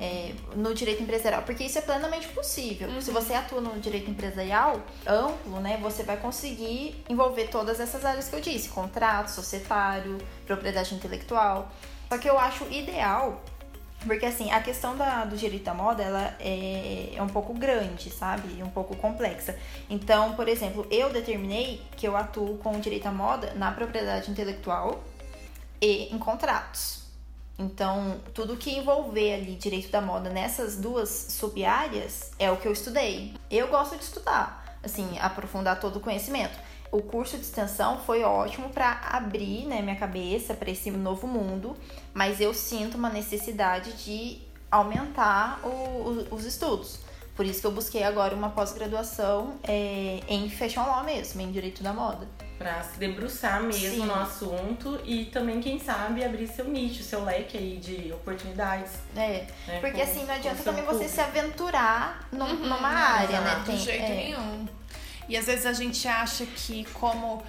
É, 0.00 0.32
no 0.54 0.74
direito 0.74 1.02
empresarial, 1.02 1.42
porque 1.42 1.64
isso 1.64 1.78
é 1.78 1.80
plenamente 1.80 2.28
possível. 2.28 2.88
Se 3.00 3.10
você 3.10 3.34
atua 3.34 3.60
no 3.60 3.78
direito 3.80 4.10
empresarial 4.10 4.80
amplo, 5.06 5.60
né, 5.60 5.78
você 5.82 6.02
vai 6.02 6.16
conseguir 6.16 7.04
envolver 7.08 7.48
todas 7.48 7.80
essas 7.80 8.04
áreas 8.04 8.28
que 8.28 8.36
eu 8.36 8.40
disse: 8.40 8.68
contrato, 8.68 9.28
societário, 9.28 10.18
propriedade 10.46 10.94
intelectual. 10.94 11.70
Só 12.08 12.16
que 12.16 12.28
eu 12.28 12.38
acho 12.38 12.64
ideal, 12.72 13.42
porque 14.06 14.24
assim, 14.24 14.50
a 14.50 14.62
questão 14.62 14.96
da, 14.96 15.24
do 15.24 15.36
direito 15.36 15.64
da 15.64 15.74
moda, 15.74 16.02
ela 16.02 16.34
é, 16.40 17.12
é 17.14 17.22
um 17.22 17.28
pouco 17.28 17.52
grande, 17.52 18.10
sabe? 18.10 18.62
Um 18.62 18.70
pouco 18.70 18.96
complexa. 18.96 19.58
Então, 19.90 20.34
por 20.34 20.48
exemplo, 20.48 20.86
eu 20.90 21.10
determinei 21.10 21.82
que 21.96 22.06
eu 22.06 22.16
atuo 22.16 22.56
com 22.58 22.76
o 22.76 22.80
direito 22.80 23.06
à 23.06 23.12
moda 23.12 23.52
na 23.54 23.72
propriedade 23.72 24.30
intelectual 24.30 25.02
e 25.80 26.14
em 26.14 26.18
contratos. 26.18 26.97
Então, 27.58 28.20
tudo 28.32 28.56
que 28.56 28.70
envolver 28.78 29.34
ali 29.34 29.56
direito 29.56 29.90
da 29.90 30.00
moda 30.00 30.30
nessas 30.30 30.76
duas 30.76 31.08
sub-áreas 31.30 32.30
é 32.38 32.50
o 32.52 32.56
que 32.56 32.68
eu 32.68 32.72
estudei. 32.72 33.34
Eu 33.50 33.66
gosto 33.66 33.96
de 33.96 34.04
estudar, 34.04 34.78
assim, 34.82 35.18
aprofundar 35.18 35.80
todo 35.80 35.96
o 35.96 36.00
conhecimento. 36.00 36.56
O 36.92 37.02
curso 37.02 37.36
de 37.36 37.42
extensão 37.42 37.98
foi 37.98 38.22
ótimo 38.22 38.70
para 38.70 39.00
abrir 39.10 39.66
né, 39.66 39.82
minha 39.82 39.96
cabeça 39.96 40.54
para 40.54 40.70
esse 40.70 40.90
novo 40.90 41.26
mundo, 41.26 41.76
mas 42.14 42.40
eu 42.40 42.54
sinto 42.54 42.96
uma 42.96 43.10
necessidade 43.10 43.92
de 44.04 44.40
aumentar 44.70 45.60
o- 45.64 46.26
os 46.30 46.44
estudos. 46.44 47.00
Por 47.38 47.46
isso 47.46 47.60
que 47.60 47.66
eu 47.68 47.70
busquei 47.70 48.02
agora 48.02 48.34
uma 48.34 48.50
pós-graduação 48.50 49.60
é, 49.62 50.18
em 50.26 50.50
fashion 50.50 50.84
law 50.84 51.04
mesmo, 51.04 51.40
em 51.40 51.52
direito 51.52 51.84
da 51.84 51.92
moda. 51.92 52.26
Pra 52.58 52.82
se 52.82 52.98
debruçar 52.98 53.62
mesmo 53.62 53.78
Sim. 54.00 54.06
no 54.06 54.14
assunto 54.16 55.00
e 55.04 55.26
também, 55.26 55.60
quem 55.60 55.78
sabe, 55.78 56.24
abrir 56.24 56.48
seu 56.48 56.64
nicho, 56.64 57.04
seu 57.04 57.22
leque 57.24 57.56
aí 57.56 57.76
de 57.76 58.12
oportunidades. 58.12 58.90
É, 59.14 59.46
né, 59.68 59.78
porque 59.80 59.98
com- 59.98 60.02
assim, 60.02 60.24
não 60.24 60.34
adianta 60.34 60.64
também 60.64 60.82
você 60.82 60.92
público. 61.04 61.14
se 61.14 61.20
aventurar 61.20 62.26
num- 62.32 62.44
Uhum, 62.44 62.56
numa 62.66 62.88
área, 62.88 63.40
né? 63.40 63.52
exato, 63.52 63.70
De 63.70 63.78
jeito 63.78 64.02
é, 64.04 64.14
nenhum. 64.16 64.66
E 65.28 65.36
às 65.36 65.46
vezes 65.46 65.64
a 65.64 65.72
gente 65.72 66.08
acha 66.08 66.44
que 66.44 66.84
como 66.94 67.40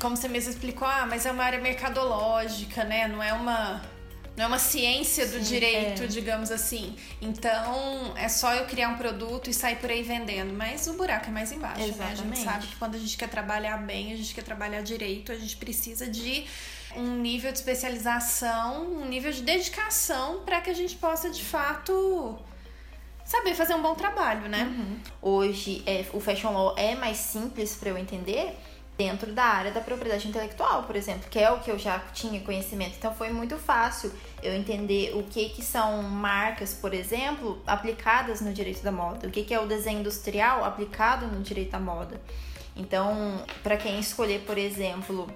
como 0.00 0.16
você 0.16 0.28
mesmo 0.28 0.50
explicou, 0.50 0.86
ah, 0.86 1.06
mas 1.10 1.26
é 1.26 1.32
uma 1.32 1.42
área 1.42 1.58
mercadológica, 1.58 2.84
né? 2.84 3.08
Não 3.08 3.20
é 3.20 3.32
uma 3.32 3.82
não 4.38 4.44
é 4.44 4.46
uma 4.46 4.58
ciência 4.60 5.26
do 5.26 5.38
Sim, 5.38 5.42
direito, 5.42 6.04
é. 6.04 6.06
digamos 6.06 6.52
assim. 6.52 6.94
Então, 7.20 8.16
é 8.16 8.28
só 8.28 8.54
eu 8.54 8.66
criar 8.66 8.88
um 8.88 8.96
produto 8.96 9.50
e 9.50 9.52
sair 9.52 9.76
por 9.76 9.90
aí 9.90 10.04
vendendo. 10.04 10.54
Mas 10.54 10.86
o 10.86 10.92
buraco 10.92 11.26
é 11.26 11.30
mais 11.32 11.50
embaixo, 11.50 11.80
né? 11.80 11.84
A 11.84 11.88
gente 11.88 12.12
Exatamente. 12.12 12.44
sabe 12.44 12.66
que 12.68 12.76
quando 12.76 12.94
a 12.94 12.98
gente 12.98 13.16
quer 13.16 13.28
trabalhar 13.28 13.78
bem, 13.78 14.12
a 14.12 14.16
gente 14.16 14.32
quer 14.32 14.44
trabalhar 14.44 14.80
direito, 14.80 15.32
a 15.32 15.34
gente 15.34 15.56
precisa 15.56 16.06
de 16.06 16.46
um 16.96 17.16
nível 17.16 17.50
de 17.50 17.58
especialização, 17.58 18.86
um 18.86 19.08
nível 19.08 19.32
de 19.32 19.42
dedicação 19.42 20.44
para 20.44 20.60
que 20.60 20.70
a 20.70 20.74
gente 20.74 20.94
possa, 20.94 21.28
de 21.28 21.44
fato, 21.44 22.38
saber 23.24 23.56
fazer 23.56 23.74
um 23.74 23.82
bom 23.82 23.96
trabalho, 23.96 24.48
né? 24.48 24.72
hoje 25.20 25.82
é, 25.84 26.04
o 26.12 26.20
fashion 26.20 26.52
law 26.52 26.74
é 26.78 26.94
mais 26.94 27.16
simples 27.16 27.74
para 27.74 27.90
eu 27.90 27.98
entender 27.98 28.56
dentro 28.98 29.32
da 29.32 29.44
área 29.44 29.70
da 29.70 29.80
propriedade 29.80 30.26
intelectual, 30.26 30.82
por 30.82 30.96
exemplo, 30.96 31.30
que 31.30 31.38
é 31.38 31.48
o 31.52 31.60
que 31.60 31.70
eu 31.70 31.78
já 31.78 32.00
tinha 32.12 32.40
conhecimento. 32.40 32.96
Então 32.98 33.14
foi 33.14 33.30
muito 33.30 33.56
fácil 33.56 34.12
eu 34.42 34.52
entender 34.52 35.16
o 35.16 35.22
que 35.22 35.50
que 35.50 35.62
são 35.62 36.02
marcas, 36.02 36.74
por 36.74 36.92
exemplo, 36.92 37.62
aplicadas 37.64 38.40
no 38.40 38.52
direito 38.52 38.82
da 38.82 38.90
moda, 38.90 39.28
o 39.28 39.30
que 39.30 39.44
que 39.44 39.54
é 39.54 39.60
o 39.60 39.66
desenho 39.66 40.00
industrial 40.00 40.64
aplicado 40.64 41.28
no 41.28 41.40
direito 41.40 41.70
da 41.70 41.78
moda. 41.78 42.20
Então, 42.74 43.40
para 43.62 43.76
quem 43.76 44.00
escolher, 44.00 44.40
por 44.40 44.58
exemplo, 44.58 45.30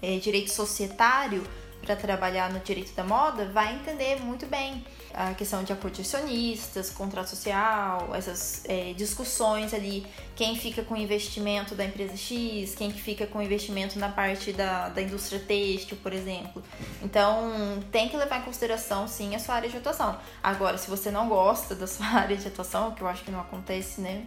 é, 0.00 0.16
direito 0.16 0.50
societário 0.50 1.42
para 1.86 1.94
trabalhar 1.94 2.52
no 2.52 2.58
direito 2.58 2.92
da 2.94 3.04
moda, 3.04 3.46
vai 3.46 3.76
entender 3.76 4.20
muito 4.20 4.44
bem 4.46 4.84
a 5.14 5.32
questão 5.32 5.62
de 5.62 5.72
acionistas, 5.72 6.90
contrato 6.90 7.28
social, 7.28 8.10
essas 8.12 8.64
é, 8.66 8.92
discussões 8.92 9.72
ali, 9.72 10.04
quem 10.34 10.56
fica 10.56 10.82
com 10.82 10.94
o 10.94 10.96
investimento 10.96 11.74
da 11.74 11.84
empresa 11.84 12.16
X, 12.16 12.74
quem 12.74 12.90
que 12.90 13.00
fica 13.00 13.26
com 13.26 13.38
o 13.38 13.42
investimento 13.42 13.98
na 13.98 14.08
parte 14.08 14.52
da, 14.52 14.88
da 14.88 15.00
indústria 15.00 15.40
têxtil, 15.40 15.96
por 16.02 16.12
exemplo. 16.12 16.62
Então, 17.02 17.82
tem 17.92 18.08
que 18.08 18.16
levar 18.16 18.40
em 18.40 18.42
consideração, 18.42 19.06
sim, 19.06 19.34
a 19.34 19.38
sua 19.38 19.54
área 19.54 19.70
de 19.70 19.76
atuação. 19.76 20.18
Agora, 20.42 20.76
se 20.76 20.90
você 20.90 21.10
não 21.10 21.28
gosta 21.28 21.74
da 21.74 21.86
sua 21.86 22.06
área 22.20 22.36
de 22.36 22.48
atuação, 22.48 22.90
que 22.90 23.00
eu 23.00 23.06
acho 23.06 23.22
que 23.22 23.30
não 23.30 23.40
acontece, 23.40 24.00
né, 24.00 24.26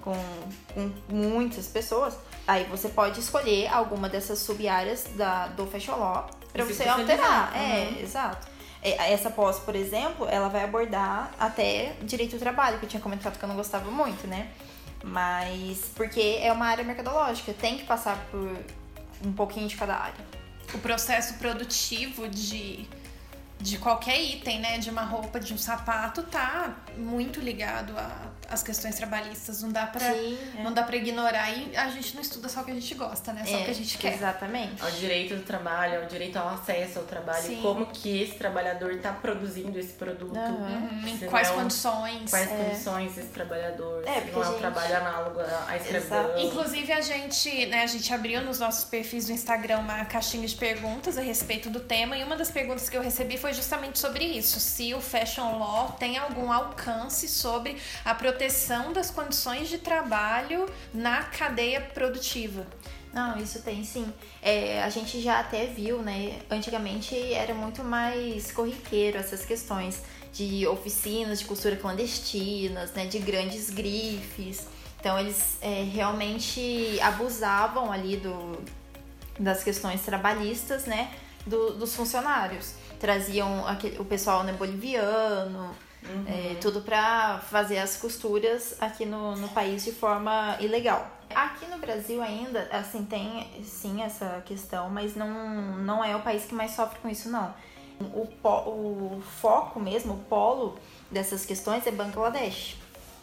com, 0.00 0.14
com 0.72 0.90
muitas 1.08 1.66
pessoas, 1.66 2.16
aí 2.46 2.64
você 2.64 2.88
pode 2.88 3.20
escolher 3.20 3.66
alguma 3.68 4.08
dessas 4.08 4.38
sub-áreas 4.38 5.04
do 5.56 5.66
Fashion 5.66 5.96
Law 5.96 6.39
para 6.52 6.64
se 6.66 6.74
você 6.74 6.88
alterar. 6.88 7.56
É, 7.56 7.88
Uhum. 7.90 8.00
exato. 8.00 8.48
É, 8.82 9.12
Essa 9.12 9.30
pós, 9.30 9.58
por 9.58 9.74
exemplo, 9.76 10.26
ela 10.28 10.48
vai 10.48 10.64
abordar 10.64 11.30
até 11.38 11.94
direito 12.02 12.32
do 12.36 12.38
trabalho, 12.38 12.78
que 12.78 12.86
eu 12.86 12.88
tinha 12.88 13.02
comentado 13.02 13.38
que 13.38 13.44
eu 13.44 13.48
não 13.48 13.56
gostava 13.56 13.90
muito, 13.90 14.26
né? 14.26 14.48
Mas 15.02 15.90
porque 15.94 16.38
é 16.42 16.52
uma 16.52 16.66
área 16.66 16.84
mercadológica, 16.84 17.52
tem 17.52 17.78
que 17.78 17.84
passar 17.84 18.16
por 18.30 18.56
um 19.24 19.32
pouquinho 19.32 19.68
de 19.68 19.76
cada 19.76 19.94
área. 19.96 20.40
o 20.72 20.78
processo 20.78 21.34
produtivo 21.34 22.28
de, 22.28 22.88
de 23.60 23.78
qualquer 23.78 24.20
item, 24.20 24.58
né? 24.60 24.78
De 24.78 24.90
uma 24.90 25.02
roupa, 25.02 25.38
de 25.38 25.52
um 25.52 25.58
sapato, 25.58 26.22
tá 26.22 26.74
muito 26.96 27.40
ligado 27.40 27.94
às 28.48 28.62
questões 28.62 28.94
trabalhistas. 28.96 29.62
Não 29.62 29.70
dá 29.70 29.86
pra, 29.86 30.12
Sim, 30.12 30.38
é. 30.58 30.62
não 30.62 30.72
dá 30.72 30.82
pra 30.82 30.96
ignorar 30.96 31.50
e 31.52 31.76
a 31.76 31.88
gente 31.90 32.14
não 32.14 32.22
estuda 32.22 32.48
só 32.48 32.60
o 32.60 32.64
que 32.64 32.70
a 32.70 32.74
gente 32.74 32.94
gosta, 32.94 33.32
né? 33.32 33.44
Só 33.44 33.52
o 33.56 33.60
É, 33.60 33.64
que 33.64 33.70
a 33.70 33.74
gente 33.74 33.98
quer. 33.98 34.14
Exatamente. 34.14 34.82
Ao 34.82 34.90
direito 34.90 35.36
do 35.36 35.42
trabalho, 35.42 36.00
ao 36.02 36.06
direito 36.06 36.36
ao 36.38 36.48
acesso 36.48 36.98
ao 37.00 37.04
trabalho, 37.04 37.42
Sim. 37.46 37.60
como 37.62 37.86
que 37.86 38.22
esse 38.22 38.34
trabalhador 38.34 38.92
está 38.92 39.12
produzindo 39.12 39.78
esse 39.78 39.92
produto. 39.92 40.34
Uhum, 40.36 41.06
em 41.06 41.18
quais 41.28 41.50
condições. 41.50 42.30
Quais 42.30 42.48
condições 42.48 43.18
esse 43.18 43.28
trabalhador, 43.28 44.02
É, 44.06 44.14
se 44.14 44.20
porque 44.22 44.32
não 44.32 44.42
é 44.42 44.46
um 44.46 44.50
gente- 44.52 44.60
trabalho 44.60 44.96
análogo 44.96 45.40
à 45.68 45.76
escravidão. 45.76 46.38
Inclusive, 46.38 46.92
a 46.92 47.00
gente, 47.00 47.66
né, 47.66 47.82
a 47.82 47.86
gente 47.86 48.12
abriu 48.12 48.40
nos 48.42 48.58
nossos 48.58 48.84
perfis 48.84 49.26
do 49.26 49.32
Instagram 49.32 49.78
uma 49.80 50.04
caixinha 50.06 50.46
de 50.46 50.54
perguntas 50.56 51.16
a 51.18 51.20
respeito 51.20 51.68
do 51.70 51.80
tema, 51.80 52.16
e 52.16 52.24
uma 52.24 52.36
das 52.36 52.50
perguntas 52.50 52.88
que 52.88 52.96
eu 52.96 53.02
recebi 53.02 53.36
foi 53.36 53.49
justamente 53.52 53.98
sobre 53.98 54.24
isso: 54.24 54.58
se 54.60 54.94
o 54.94 55.00
Fashion 55.00 55.58
Law 55.58 55.92
tem 55.98 56.18
algum 56.18 56.52
alcance 56.52 57.28
sobre 57.28 57.76
a 58.04 58.14
proteção 58.14 58.92
das 58.92 59.10
condições 59.10 59.68
de 59.68 59.78
trabalho 59.78 60.66
na 60.92 61.22
cadeia 61.24 61.80
produtiva. 61.80 62.66
Não, 63.12 63.36
isso 63.38 63.60
tem 63.62 63.82
sim. 63.84 64.12
É, 64.40 64.82
a 64.82 64.88
gente 64.88 65.20
já 65.20 65.40
até 65.40 65.66
viu, 65.66 65.98
né? 66.00 66.38
Antigamente 66.48 67.16
era 67.34 67.52
muito 67.52 67.82
mais 67.82 68.52
corriqueiro 68.52 69.18
essas 69.18 69.44
questões 69.44 70.00
de 70.32 70.64
oficinas 70.68 71.40
de 71.40 71.44
costura 71.44 71.74
clandestinas, 71.74 72.92
né? 72.92 73.06
De 73.06 73.18
grandes 73.18 73.68
grifes. 73.70 74.66
Então 75.00 75.18
eles 75.18 75.56
é, 75.60 75.82
realmente 75.92 77.00
abusavam 77.00 77.90
ali 77.90 78.16
do, 78.16 78.62
das 79.38 79.64
questões 79.64 80.02
trabalhistas, 80.02 80.84
né? 80.84 81.10
do- 81.46 81.74
dos 81.74 81.94
funcionários. 81.94 82.74
Traziam 83.00 83.66
aquele, 83.66 83.98
o 83.98 84.04
pessoal 84.04 84.44
né, 84.44 84.52
boliviano, 84.52 85.74
Uhum. 86.02 86.24
é, 86.26 86.54
tudo 86.54 86.80
pra 86.80 87.40
fazer 87.50 87.78
as 87.78 87.96
costuras 87.96 88.74
aqui 88.80 89.04
no, 89.04 89.36
no 89.36 89.48
país 89.48 89.84
de 89.84 89.92
forma 89.92 90.56
ilegal. 90.58 91.06
Aqui 91.34 91.66
no 91.66 91.78
Brasil 91.78 92.22
ainda, 92.22 92.68
assim, 92.72 93.04
tem 93.04 93.46
sim 93.62 94.02
essa 94.02 94.42
questão, 94.46 94.88
mas 94.88 95.14
não, 95.14 95.76
não 95.76 96.02
é 96.04 96.16
o 96.16 96.20
país 96.20 96.44
que 96.44 96.54
mais 96.54 96.70
sofre 96.72 96.98
com 97.00 97.08
isso, 97.08 97.28
não. 97.28 97.54
O, 98.00 98.26
o 98.42 99.22
foco 99.40 99.78
mesmo, 99.78 100.14
o 100.14 100.18
polo 100.18 100.78
dessas 101.10 101.44
questões 101.44 101.86
é 101.86 101.90
Bangladesh. 101.90 102.76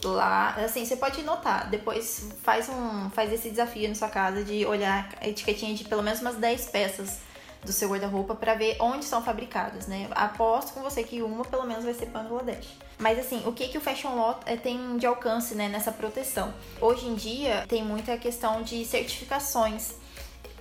Lá, 0.04 0.50
assim, 0.64 0.86
você 0.86 0.96
pode 0.96 1.24
notar, 1.24 1.72
depois 1.72 2.30
faz, 2.44 2.70
um, 2.70 3.10
faz 3.10 3.34
esse 3.34 3.50
desafio 3.50 3.90
na 3.90 3.96
sua 3.96 4.10
casa 4.10 4.44
de 4.44 4.64
olhar 4.64 5.10
a 5.20 5.28
etiquetinha 5.28 5.74
de 5.74 5.84
pelo 5.86 6.04
menos 6.04 6.22
umas 6.22 6.36
10 6.36 6.70
peças 6.70 7.18
do 7.64 7.72
seu 7.72 7.90
guarda-roupa 7.90 8.36
para 8.36 8.54
ver 8.56 8.78
onde 8.80 9.06
são 9.06 9.24
fabricadas, 9.24 9.88
né? 9.88 10.08
Aposto 10.12 10.74
com 10.74 10.82
você 10.82 11.04
que 11.04 11.22
uma 11.22 11.44
pelo 11.44 11.66
menos 11.66 11.84
vai 11.84 11.94
ser 11.94 12.08
Bangladesh. 12.08 12.68
Mas 12.98 13.20
assim, 13.20 13.44
o 13.46 13.52
que 13.52 13.68
que 13.68 13.78
o 13.78 13.82
Fashion 13.82 14.16
Law 14.16 14.40
eh, 14.46 14.56
tem 14.56 14.98
de 14.98 15.06
alcance, 15.06 15.54
né, 15.54 15.68
nessa 15.68 15.92
proteção? 15.92 16.54
Hoje 16.82 17.08
em 17.08 17.16
dia 17.16 17.66
tem 17.68 17.84
muita 17.84 18.18
questão 18.18 18.64
de 18.64 18.84
certificações. 18.86 19.94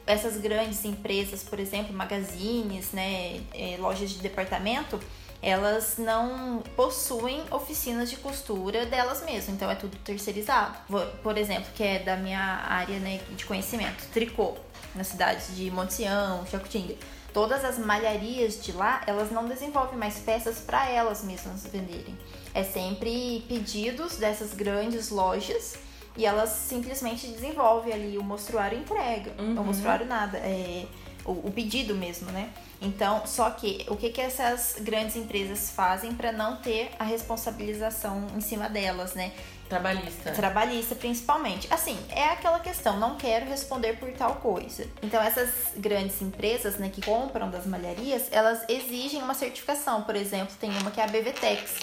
Essas 0.06 0.36
grandes 0.36 0.84
empresas, 0.84 1.42
por 1.42 1.58
exemplo, 1.58 1.92
magazines, 1.92 2.92
né, 2.92 3.40
eh, 3.54 3.76
lojas 3.78 4.10
de 4.10 4.18
departamento, 4.18 5.00
elas 5.42 5.96
não 5.98 6.62
possuem 6.74 7.42
oficinas 7.50 8.10
de 8.10 8.16
costura 8.16 8.86
delas 8.86 9.24
mesmas, 9.24 9.48
então 9.48 9.70
é 9.70 9.74
tudo 9.74 9.96
terceirizado. 9.98 10.76
Por 11.22 11.38
exemplo, 11.38 11.66
que 11.74 11.82
é 11.82 11.98
da 11.98 12.16
minha 12.16 12.40
área 12.40 12.98
né, 12.98 13.20
de 13.30 13.44
conhecimento, 13.44 14.04
tricô, 14.12 14.56
nas 14.96 15.08
cidades 15.08 15.54
de 15.54 15.70
Monte 15.70 15.94
Sião, 15.94 16.44
Jacutinga. 16.50 16.94
Todas 17.32 17.64
as 17.64 17.78
malharias 17.78 18.62
de 18.62 18.72
lá, 18.72 19.02
elas 19.06 19.30
não 19.30 19.46
desenvolvem 19.46 19.98
mais 19.98 20.18
peças 20.18 20.58
para 20.58 20.88
elas 20.88 21.22
mesmas 21.22 21.66
venderem. 21.66 22.16
É 22.54 22.64
sempre 22.64 23.44
pedidos 23.46 24.16
dessas 24.16 24.54
grandes 24.54 25.10
lojas 25.10 25.76
e 26.16 26.24
elas 26.24 26.48
simplesmente 26.48 27.26
desenvolvem 27.26 27.92
ali 27.92 28.18
o 28.18 28.22
mostruário 28.22 28.78
e 28.78 28.80
entrega. 28.80 29.32
Uhum. 29.38 29.60
O 29.60 29.64
mostruário 29.64 30.06
nada, 30.06 30.38
é 30.38 30.86
o, 31.26 31.48
o 31.48 31.52
pedido 31.52 31.94
mesmo, 31.94 32.30
né? 32.30 32.50
Então, 32.80 33.26
só 33.26 33.50
que 33.50 33.84
o 33.88 33.96
que, 33.96 34.10
que 34.10 34.20
essas 34.20 34.76
grandes 34.80 35.16
empresas 35.16 35.70
fazem 35.70 36.14
para 36.14 36.32
não 36.32 36.56
ter 36.56 36.90
a 36.98 37.04
responsabilização 37.04 38.26
em 38.34 38.40
cima 38.40 38.68
delas, 38.68 39.14
né? 39.14 39.32
Trabalhista. 39.68 40.32
Trabalhista, 40.32 40.94
principalmente. 40.94 41.66
Assim, 41.70 41.98
é 42.10 42.30
aquela 42.30 42.60
questão, 42.60 42.98
não 42.98 43.16
quero 43.16 43.46
responder 43.46 43.94
por 43.94 44.10
tal 44.12 44.36
coisa. 44.36 44.86
Então, 45.02 45.20
essas 45.20 45.50
grandes 45.76 46.20
empresas, 46.22 46.76
né, 46.76 46.88
que 46.88 47.02
compram 47.02 47.50
das 47.50 47.66
malharias, 47.66 48.28
elas 48.30 48.64
exigem 48.68 49.22
uma 49.22 49.34
certificação. 49.34 50.02
Por 50.02 50.14
exemplo, 50.14 50.54
tem 50.60 50.70
uma 50.78 50.90
que 50.90 51.00
é 51.00 51.04
a 51.04 51.08
BVTEX. 51.08 51.74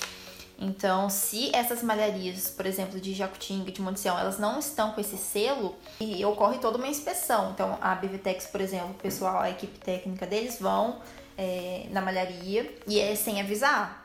Então, 0.58 1.10
se 1.10 1.54
essas 1.54 1.84
malharias, 1.84 2.50
por 2.50 2.66
exemplo, 2.66 3.00
de 3.00 3.14
Jacutinga, 3.14 3.72
de 3.72 3.82
Monte 3.82 4.00
Sião, 4.00 4.18
elas 4.18 4.40
não 4.40 4.60
estão 4.60 4.92
com 4.92 5.02
esse 5.02 5.18
selo, 5.18 5.76
e 6.00 6.24
ocorre 6.24 6.60
toda 6.60 6.78
uma 6.78 6.88
inspeção. 6.88 7.52
Então, 7.52 7.78
a 7.82 7.96
BVTEX, 7.96 8.48
por 8.48 8.62
exemplo, 8.62 8.92
o 8.92 8.94
pessoal, 8.94 9.40
a 9.40 9.50
equipe 9.50 9.78
técnica 9.80 10.26
deles 10.26 10.60
vão 10.60 11.02
é, 11.38 11.88
na 11.90 12.02
malharia 12.02 12.74
e 12.88 13.00
é 13.00 13.16
sem 13.16 13.42
avisar. 13.42 14.03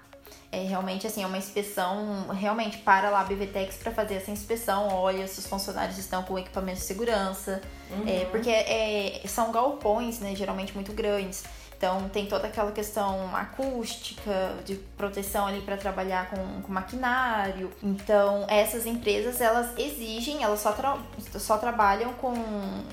É 0.51 0.63
realmente 0.63 1.07
assim, 1.07 1.23
é 1.23 1.27
uma 1.27 1.37
inspeção, 1.37 2.29
realmente 2.29 2.79
para 2.79 3.11
lá 3.11 3.21
a 3.21 3.25
BVTEX 3.25 3.77
para 3.77 3.93
fazer 3.93 4.15
essa 4.15 4.31
inspeção, 4.31 4.89
olha 4.89 5.27
se 5.27 5.41
os 5.41 5.47
funcionários 5.47 5.99
estão 5.99 6.23
com 6.23 6.39
equipamento 6.39 6.79
de 6.79 6.85
segurança, 6.87 7.61
Uhum. 7.91 8.05
é, 8.07 8.25
porque 8.27 8.51
é, 8.51 9.23
são 9.27 9.51
galpões, 9.51 10.21
né, 10.21 10.35
geralmente 10.35 10.75
muito 10.75 10.93
grandes. 10.93 11.45
Então 11.77 12.09
tem 12.09 12.27
toda 12.27 12.49
aquela 12.49 12.73
questão 12.73 13.35
acústica, 13.37 14.57
de 14.65 14.75
proteção 14.97 15.47
ali 15.47 15.61
para 15.61 15.77
trabalhar 15.77 16.29
com, 16.29 16.63
com, 16.63 16.73
maquinário. 16.73 17.71
Então 17.81 18.45
essas 18.49 18.85
empresas 18.85 19.41
elas 19.41 19.79
exigem, 19.79 20.43
elas 20.43 20.59
só, 20.59 20.73
tra 20.73 20.99
só 21.39 21.57
trabalham 21.57 22.13
com 22.15 22.35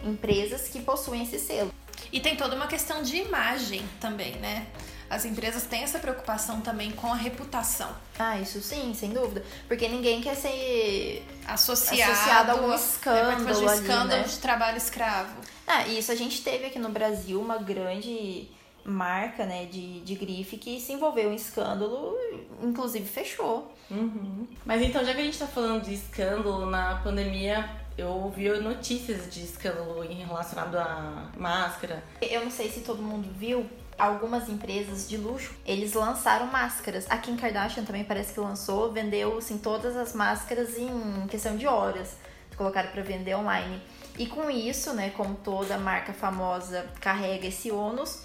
empresas 0.03 0.67
que 0.67 0.79
possuem 0.81 1.23
esse 1.23 1.39
selo. 1.39 1.73
E 2.11 2.19
tem 2.19 2.35
toda 2.35 2.55
uma 2.55 2.67
questão 2.67 3.01
de 3.01 3.17
imagem 3.17 3.83
também, 3.99 4.35
né? 4.35 4.67
As 5.09 5.25
empresas 5.25 5.63
têm 5.63 5.83
essa 5.83 5.99
preocupação 5.99 6.61
também 6.61 6.91
com 6.91 7.11
a 7.11 7.15
reputação. 7.15 7.89
Ah, 8.17 8.39
isso 8.39 8.61
sim, 8.61 8.93
sem 8.93 9.11
dúvida. 9.11 9.43
Porque 9.67 9.87
ninguém 9.87 10.21
quer 10.21 10.35
ser 10.35 11.25
associado, 11.47 12.11
associado 12.11 12.51
a 12.51 12.53
algum 12.53 12.73
escândalo. 12.73 13.49
É, 13.49 13.53
de 13.53 13.59
um 13.59 13.73
escândalo 13.73 14.11
ali, 14.13 14.21
né? 14.21 14.27
de 14.27 14.37
trabalho 14.37 14.77
escravo. 14.77 15.35
Ah, 15.67 15.87
isso 15.87 16.11
a 16.11 16.15
gente 16.15 16.41
teve 16.43 16.65
aqui 16.65 16.79
no 16.79 16.89
Brasil 16.89 17.39
uma 17.39 17.57
grande 17.57 18.47
marca 18.83 19.45
né, 19.45 19.65
de, 19.65 20.01
de 20.01 20.15
grife 20.15 20.57
que 20.57 20.79
se 20.79 20.93
envolveu 20.93 21.31
em 21.31 21.35
escândalo, 21.35 22.15
inclusive 22.61 23.05
fechou. 23.05 23.73
Uhum. 23.89 24.47
Mas 24.63 24.81
então, 24.81 25.03
já 25.03 25.13
que 25.13 25.21
a 25.21 25.23
gente 25.23 25.39
tá 25.39 25.47
falando 25.47 25.83
de 25.83 25.95
escândalo, 25.95 26.67
na 26.67 26.95
pandemia 27.03 27.67
eu 27.97 28.09
ouvi 28.09 28.49
notícias 28.59 29.33
de 29.33 29.43
escândalo 29.43 30.01
relacionado 30.01 30.75
à 30.75 31.29
máscara. 31.37 32.03
Eu 32.21 32.43
não 32.43 32.51
sei 32.51 32.69
se 32.69 32.81
todo 32.81 33.01
mundo 33.01 33.27
viu, 33.37 33.65
algumas 33.97 34.49
empresas 34.49 35.07
de 35.07 35.17
luxo, 35.17 35.53
eles 35.65 35.93
lançaram 35.93 36.47
máscaras. 36.47 37.05
A 37.09 37.17
Kim 37.17 37.35
Kardashian 37.37 37.83
também 37.83 38.03
parece 38.03 38.33
que 38.33 38.39
lançou, 38.39 38.91
vendeu 38.91 39.37
assim 39.37 39.57
todas 39.57 39.95
as 39.95 40.13
máscaras 40.13 40.77
em 40.77 41.27
questão 41.27 41.55
de 41.55 41.67
horas. 41.67 42.15
Colocaram 42.57 42.89
para 42.89 43.01
vender 43.01 43.35
online. 43.35 43.81
E 44.17 44.25
com 44.27 44.49
isso, 44.49 44.93
né, 44.93 45.09
como 45.11 45.35
toda 45.35 45.77
marca 45.77 46.13
famosa 46.13 46.85
carrega 47.01 47.47
esse 47.47 47.71
ônus, 47.71 48.21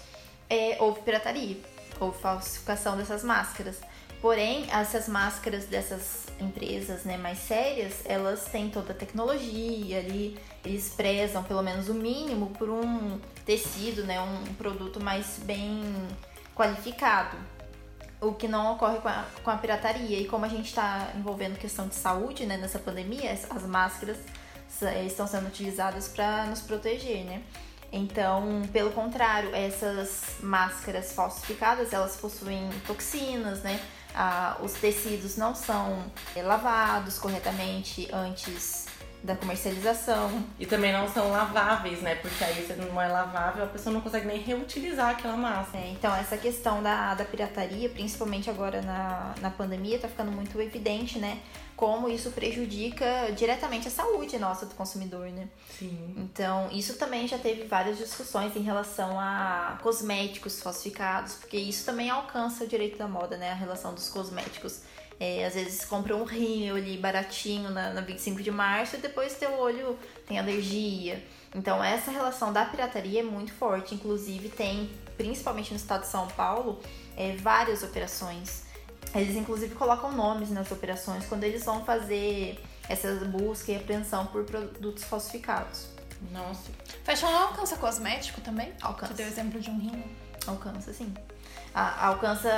é, 0.49 0.77
houve 0.79 1.01
pirataria, 1.01 1.57
houve 1.99 2.17
falsificação 2.19 2.95
dessas 2.95 3.23
máscaras. 3.23 3.77
Porém, 4.21 4.67
essas 4.71 5.09
máscaras 5.09 5.65
dessas 5.65 6.27
empresas 6.39 7.03
né, 7.03 7.17
mais 7.17 7.39
sérias, 7.39 8.01
elas 8.05 8.45
têm 8.45 8.69
toda 8.69 8.91
a 8.91 8.95
tecnologia 8.95 9.97
ali, 9.97 10.37
eles 10.63 10.93
prezam 10.95 11.43
pelo 11.43 11.63
menos 11.63 11.89
o 11.89 11.93
mínimo 11.93 12.51
por 12.51 12.69
um 12.69 13.19
tecido, 13.51 14.03
né, 14.03 14.21
um 14.21 14.53
produto 14.53 15.03
mais 15.03 15.37
bem 15.43 15.83
qualificado. 16.55 17.35
O 18.21 18.33
que 18.33 18.47
não 18.47 18.73
ocorre 18.73 18.99
com 18.99 19.09
a, 19.09 19.25
com 19.43 19.49
a 19.49 19.57
pirataria. 19.57 20.19
E 20.19 20.25
como 20.25 20.45
a 20.45 20.47
gente 20.47 20.67
está 20.67 21.11
envolvendo 21.17 21.57
questão 21.57 21.87
de 21.87 21.95
saúde 21.95 22.45
né, 22.45 22.55
nessa 22.55 22.79
pandemia, 22.79 23.33
as 23.49 23.63
máscaras 23.63 24.17
estão 25.05 25.27
sendo 25.27 25.47
utilizadas 25.47 26.07
para 26.07 26.45
nos 26.45 26.61
proteger, 26.61 27.25
né? 27.25 27.43
Então, 27.91 28.61
pelo 28.71 28.91
contrário, 28.91 29.53
essas 29.53 30.37
máscaras 30.41 31.11
falsificadas, 31.11 31.91
elas 31.91 32.15
possuem 32.15 32.69
toxinas, 32.87 33.61
né? 33.63 33.81
Ah, 34.15 34.57
os 34.61 34.71
tecidos 34.73 35.35
não 35.35 35.53
são 35.53 36.01
eh, 36.35 36.41
lavados 36.41 37.19
corretamente 37.19 38.07
antes 38.13 38.85
da 39.23 39.35
comercialização. 39.35 40.43
E 40.59 40.65
também 40.65 40.91
não 40.91 41.07
são 41.07 41.29
laváveis, 41.29 42.01
né? 42.01 42.15
Porque 42.15 42.43
aí 42.43 42.65
se 42.65 42.73
não 42.73 42.99
é 42.99 43.07
lavável, 43.07 43.63
a 43.63 43.67
pessoa 43.67 43.93
não 43.93 44.01
consegue 44.01 44.25
nem 44.25 44.39
reutilizar 44.39 45.11
aquela 45.11 45.37
massa. 45.37 45.77
É, 45.77 45.89
então, 45.91 46.15
essa 46.15 46.37
questão 46.37 46.81
da, 46.81 47.13
da 47.13 47.23
pirataria, 47.23 47.89
principalmente 47.89 48.49
agora 48.49 48.81
na, 48.81 49.35
na 49.39 49.49
pandemia, 49.49 49.99
tá 49.99 50.07
ficando 50.07 50.31
muito 50.31 50.59
evidente, 50.59 51.19
né? 51.19 51.39
Como 51.75 52.07
isso 52.07 52.31
prejudica 52.31 53.31
diretamente 53.35 53.87
a 53.87 53.91
saúde 53.91 54.37
nossa 54.37 54.65
do 54.65 54.75
consumidor, 54.75 55.27
né? 55.29 55.47
Sim. 55.77 56.13
Então, 56.17 56.69
isso 56.71 56.95
também 56.95 57.27
já 57.27 57.37
teve 57.37 57.63
várias 57.63 57.97
discussões 57.97 58.55
em 58.55 58.61
relação 58.61 59.19
a 59.19 59.79
cosméticos 59.81 60.61
falsificados, 60.61 61.35
porque 61.35 61.57
isso 61.57 61.85
também 61.85 62.09
alcança 62.09 62.63
o 62.63 62.67
direito 62.67 62.97
da 62.97 63.07
moda, 63.07 63.37
né? 63.37 63.51
A 63.51 63.55
relação 63.55 63.93
dos 63.93 64.09
cosméticos 64.09 64.81
é, 65.21 65.45
às 65.45 65.53
vezes 65.53 65.85
compra 65.85 66.15
um 66.17 66.23
rímel 66.23 66.77
ali 66.77 66.97
baratinho 66.97 67.69
na, 67.69 67.93
na 67.93 68.01
25 68.01 68.41
de 68.41 68.49
março 68.49 68.95
e 68.95 68.99
depois 68.99 69.35
teu 69.35 69.53
olho 69.53 69.95
tem 70.25 70.39
alergia. 70.39 71.23
Então 71.53 71.83
essa 71.83 72.09
relação 72.09 72.51
da 72.51 72.65
pirataria 72.65 73.19
é 73.19 73.23
muito 73.23 73.53
forte. 73.53 73.93
Inclusive 73.93 74.49
tem, 74.49 74.89
principalmente 75.17 75.69
no 75.69 75.77
estado 75.77 76.01
de 76.01 76.07
São 76.07 76.27
Paulo, 76.29 76.79
é, 77.15 77.35
várias 77.35 77.83
operações. 77.83 78.63
Eles 79.13 79.35
inclusive 79.35 79.75
colocam 79.75 80.11
nomes 80.11 80.49
nas 80.49 80.71
operações 80.71 81.23
quando 81.27 81.43
eles 81.43 81.63
vão 81.63 81.85
fazer 81.85 82.59
essa 82.89 83.13
busca 83.25 83.71
e 83.71 83.75
apreensão 83.75 84.25
por 84.25 84.43
produtos 84.43 85.03
falsificados. 85.03 85.87
Nossa. 86.31 86.71
Fashion 87.03 87.29
não 87.29 87.49
alcança 87.49 87.77
cosmético 87.77 88.41
também? 88.41 88.73
Alcança. 88.81 89.13
Você 89.13 89.21
deu 89.21 89.31
exemplo 89.31 89.59
de 89.59 89.69
um 89.69 89.77
rímel. 89.77 90.07
Alcança, 90.47 90.91
sim 90.91 91.13
a, 91.73 92.07
alcança, 92.07 92.49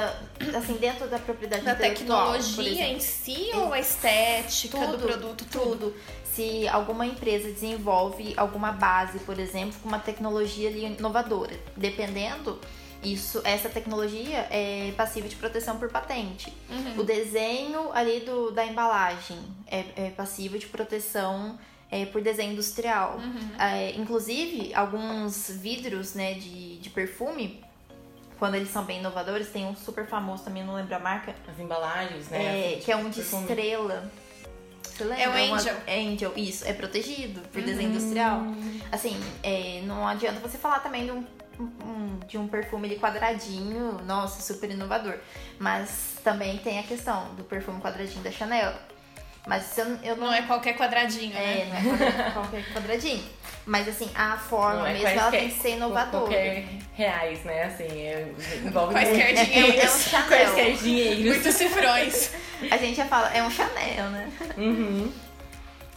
assim, 0.58 0.74
dentro 0.78 1.08
da 1.08 1.20
propriedade 1.20 1.64
da 1.64 1.76
tecnologia 1.76 2.88
em 2.88 3.00
si 3.00 3.52
ou 3.54 3.72
a 3.72 3.80
estética 3.80 4.78
tudo, 4.78 4.98
do 4.98 5.04
produto? 5.04 5.46
Tudo. 5.52 5.70
tudo. 5.70 5.96
Se 6.34 6.68
alguma 6.68 7.06
empresa 7.06 7.52
desenvolve 7.52 8.34
alguma 8.36 8.72
base, 8.72 9.20
por 9.20 9.38
exemplo, 9.38 9.76
com 9.84 9.88
uma 9.88 10.00
tecnologia 10.00 10.70
inovadora, 10.72 11.56
dependendo, 11.78 12.60
isso, 13.04 13.42
essa 13.44 13.70
tecnologia 13.70 14.48
é 14.50 14.94
passiva 14.98 15.28
de 15.28 15.36
proteção 15.36 15.78
por 15.78 15.90
patente. 15.90 16.52
Uhum. 16.70 17.02
O 17.02 17.04
desenho 17.04 17.92
ali 17.92 18.22
do, 18.22 18.50
da 18.50 18.66
embalagem 18.66 19.38
é, 19.68 19.86
é 19.96 20.10
passivo 20.10 20.58
de 20.58 20.66
proteção 20.66 21.60
é, 21.92 22.06
por 22.06 22.22
desenho 22.22 22.54
industrial. 22.54 23.18
Uhum. 23.18 23.50
É, 23.60 23.92
inclusive, 23.92 24.74
alguns 24.74 25.50
vidros 25.50 26.16
né, 26.16 26.34
de, 26.34 26.78
de 26.78 26.90
perfume 26.90 27.64
quando 28.40 28.56
eles 28.56 28.70
são 28.70 28.84
bem 28.84 29.00
inovadores, 29.00 29.50
tem 29.50 29.66
um 29.66 29.76
super 29.76 30.06
famoso 30.06 30.44
também, 30.44 30.64
não 30.64 30.76
lembro 30.76 30.96
a 30.96 31.00
marca. 31.00 31.34
As 31.48 31.60
embalagens, 31.60 32.28
né? 32.30 32.44
É, 32.44 32.74
Assim, 32.74 32.80
que 32.86 32.92
é 32.92 32.96
um 32.96 33.10
de 33.10 33.16
perfume. 33.22 33.42
estrela. 33.44 34.12
Você 34.84 35.04
lembra? 35.06 35.24
É 35.24 35.28
o 35.28 35.32
Uma- 35.48 35.56
Angel. 35.58 35.76
Angel, 35.88 36.34
isso. 36.36 36.68
É 36.68 36.74
protegido 36.74 37.42
por 37.52 37.60
Uhum. 37.60 37.66
desenho 37.66 37.90
industrial. 37.90 38.42
Assim, 38.92 39.20
é, 39.42 39.82
não 39.86 40.08
adianta 40.08 40.40
você 40.40 40.58
falar 40.58 40.80
também 40.80 41.06
de 41.06 41.12
um, 41.12 41.26
um- 41.60 42.20
de 42.28 42.38
um 42.38 42.48
perfume 42.48 42.88
ali 42.88 43.00
quadradinho, 43.00 44.00
nossa, 44.06 44.42
super 44.42 44.70
inovador. 44.70 45.18
Mas 45.58 46.16
também 46.24 46.58
tem 46.60 46.80
a 46.80 46.84
questão 46.84 47.34
do 47.36 47.44
perfume 47.44 47.82
quadradinho 47.82 48.24
da 48.24 48.32
Chanel. 48.32 48.74
Mas 49.48 49.78
eu, 49.78 49.86
eu 50.04 50.16
não... 50.16 50.28
Não 50.28 50.34
é 50.34 50.42
qualquer 50.44 50.74
quadradinho, 50.78 51.36
É, 51.36 51.66
né? 51.66 51.82
não 51.84 51.96
é 52.28 52.32
qualquer 52.32 52.74
quadradinho. 52.74 53.24
Mas 53.66 53.88
assim, 53.88 54.10
a 54.14 54.36
forma 54.38 54.80
Não 54.80 54.86
é 54.88 54.94
mesmo, 54.94 55.08
ela 55.08 55.32
tem 55.32 55.50
que 55.50 55.62
ser 55.62 55.70
inovadora. 55.78 56.26
Qualquer 56.26 56.66
reais, 56.94 57.44
né? 57.46 57.64
Assim, 57.64 57.84
é, 58.02 58.28
envolve 58.66 58.94
Quaisquer 58.94 59.34
muito- 59.34 59.40
É, 59.40 59.40
é 59.40 59.42
um 59.42 59.46
dinheiros. 59.72 60.02
Chanel. 60.04 60.28
Quaisquer 60.28 60.74
dinheiros. 60.78 61.26
Muitos 61.26 61.56
cifrões. 61.56 62.32
A 62.70 62.78
gente 62.78 62.96
já 62.96 63.06
fala, 63.06 63.30
é 63.34 63.42
um 63.42 63.50
Chanel, 63.50 64.10
né? 64.10 64.32
Uhum. 64.58 65.12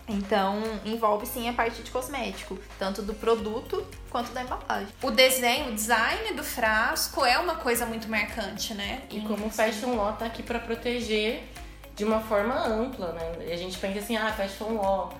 Então, 0.08 0.62
envolve 0.84 1.26
sim 1.26 1.48
a 1.48 1.52
parte 1.52 1.82
de 1.82 1.90
cosmético, 1.90 2.56
tanto 2.78 3.02
do 3.02 3.12
produto 3.12 3.84
quanto 4.08 4.30
da 4.30 4.42
embalagem. 4.42 4.86
O 5.02 5.10
desenho, 5.10 5.70
o 5.70 5.74
design 5.74 6.32
do 6.34 6.44
frasco 6.44 7.24
é 7.24 7.36
uma 7.38 7.56
coisa 7.56 7.84
muito 7.86 8.08
marcante, 8.08 8.72
né? 8.74 9.02
E 9.10 9.20
como 9.22 9.46
o 9.46 9.50
Fashion 9.50 9.96
Law 9.96 10.12
tá 10.12 10.26
aqui 10.26 10.44
pra 10.44 10.60
proteger 10.60 11.42
de 11.96 12.04
uma 12.04 12.20
forma 12.20 12.54
ampla, 12.54 13.12
né? 13.12 13.46
E 13.48 13.52
a 13.52 13.56
gente 13.56 13.76
pensa 13.78 13.98
assim, 13.98 14.16
ah, 14.16 14.32
Fashion 14.32 14.74
Law 14.76 15.12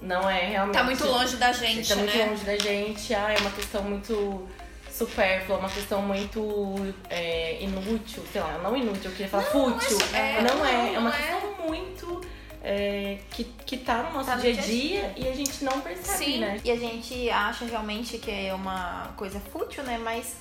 não 0.00 0.28
é 0.28 0.46
realmente... 0.46 0.76
Tá 0.76 0.84
muito 0.84 1.06
longe 1.06 1.36
da 1.36 1.52
gente, 1.52 1.88
tá 1.88 1.96
muito 1.96 2.16
né? 2.16 2.26
longe 2.26 2.44
da 2.44 2.56
gente, 2.56 3.14
ah, 3.14 3.32
é 3.32 3.38
uma 3.38 3.50
questão 3.50 3.82
muito 3.82 4.48
supérflua, 4.90 5.58
uma 5.58 5.68
questão 5.68 6.00
muito 6.00 6.94
é, 7.10 7.62
inútil, 7.62 8.22
sei 8.32 8.40
lá, 8.40 8.58
não 8.62 8.76
inútil, 8.76 9.10
eu 9.10 9.12
queria 9.12 9.28
falar 9.28 9.44
fútil. 9.44 9.98
é, 10.14 10.40
não 10.42 10.64
é, 10.64 10.94
é 10.94 10.98
uma 10.98 11.10
não 11.10 11.16
é. 11.16 11.16
questão 11.16 11.66
muito 11.66 12.20
é, 12.62 13.18
que, 13.30 13.44
que 13.44 13.76
tá 13.76 14.02
no 14.02 14.12
nosso 14.12 14.28
Tá 14.28 14.36
no 14.36 14.42
dia 14.42 14.50
a 14.50 14.54
dia 14.54 14.62
a 14.62 15.08
dia 15.08 15.12
e 15.16 15.28
a 15.28 15.34
gente 15.36 15.64
não 15.64 15.80
percebe, 15.80 16.24
Sim. 16.24 16.38
né? 16.38 16.60
E 16.64 16.70
a 16.70 16.76
gente 16.76 17.30
acha 17.30 17.64
realmente 17.64 18.18
que 18.18 18.30
é 18.30 18.52
uma 18.52 19.12
coisa 19.16 19.38
fútil, 19.38 19.84
né? 19.84 19.98
Mas 19.98 20.36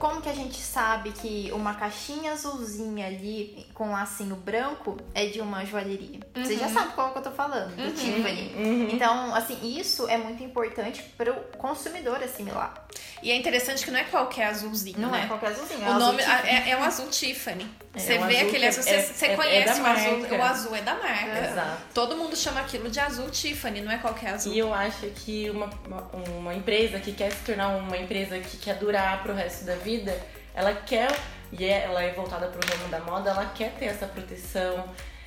como 0.00 0.20
que 0.22 0.28
a 0.30 0.34
gente 0.34 0.56
sabe 0.56 1.12
que 1.12 1.50
uma 1.52 1.74
caixinha 1.74 2.32
azulzinha 2.32 3.06
ali 3.06 3.66
com 3.74 3.88
um 3.88 3.92
lacinho 3.92 4.34
branco 4.34 4.96
é 5.14 5.26
de 5.26 5.40
uma 5.40 5.64
joalheria? 5.66 6.18
Você 6.34 6.56
já 6.56 6.68
sabe 6.70 6.94
qual 6.94 7.12
que 7.12 7.18
eu 7.18 7.22
tô 7.22 7.30
falando, 7.30 7.76
do 7.76 7.92
Tiffany. 7.92 8.52
Uhum. 8.56 8.88
Então, 8.90 9.34
assim, 9.34 9.58
isso 9.78 10.08
é 10.08 10.16
muito 10.16 10.42
importante 10.42 11.02
para 11.18 11.30
o 11.30 11.36
consumidor 11.58 12.16
assimilar. 12.22 12.86
E 13.22 13.30
é 13.30 13.36
interessante 13.36 13.84
que 13.84 13.90
não 13.90 14.00
é 14.00 14.04
qualquer 14.04 14.46
azulzinho, 14.46 14.98
Não 14.98 15.10
né? 15.10 15.24
é 15.24 15.26
qualquer 15.26 15.48
azulzinho. 15.50 15.82
é 15.84 15.88
O 15.90 15.92
azul 15.92 16.00
nome 16.06 16.18
Tiffany. 16.22 16.48
é, 16.48 16.70
é 16.70 16.76
um 16.78 16.82
azul 16.82 17.06
Tiffany. 17.08 17.66
Você 17.92 18.18
um 18.18 18.26
vê 18.26 18.36
aquele 18.36 18.58
que 18.60 18.66
azul, 18.66 18.84
é- 18.86 19.02
você, 19.02 19.12
você 19.14 19.26
é- 19.26 19.32
é 19.32 19.36
conhece 19.36 19.80
o 19.80 19.86
azul, 19.86 20.38
o 20.38 20.42
azul 20.42 20.76
é 20.76 20.82
da 20.82 20.94
marca. 20.94 21.38
Exato. 21.38 21.82
Todo 21.92 22.16
mundo 22.16 22.36
chama 22.36 22.60
aquilo 22.60 22.88
de 22.88 23.00
azul 23.00 23.28
Tiffany, 23.30 23.80
não 23.80 23.90
é 23.90 23.98
qualquer 23.98 24.34
azul. 24.34 24.52
E 24.52 24.58
eu 24.58 24.72
acho 24.72 25.06
que 25.08 25.50
uma, 25.50 25.68
uma, 26.12 26.54
empresa 26.54 27.00
que 27.00 27.12
quer 27.12 27.32
se 27.32 27.44
tornar 27.44 27.68
uma 27.68 27.96
empresa 27.96 28.38
que 28.38 28.56
quer 28.58 28.76
durar 28.76 29.22
pro 29.22 29.34
resto 29.34 29.64
da 29.64 29.74
vida, 29.74 30.16
ela 30.54 30.72
quer, 30.72 31.10
e 31.50 31.64
é- 31.64 31.84
ela 31.84 32.02
é 32.02 32.12
voltada 32.12 32.46
pro 32.46 32.60
ramo 32.70 32.88
da 32.88 33.00
moda, 33.00 33.30
ela 33.30 33.46
quer 33.46 33.72
ter 33.72 33.86
essa 33.86 34.06
proteção. 34.06 34.84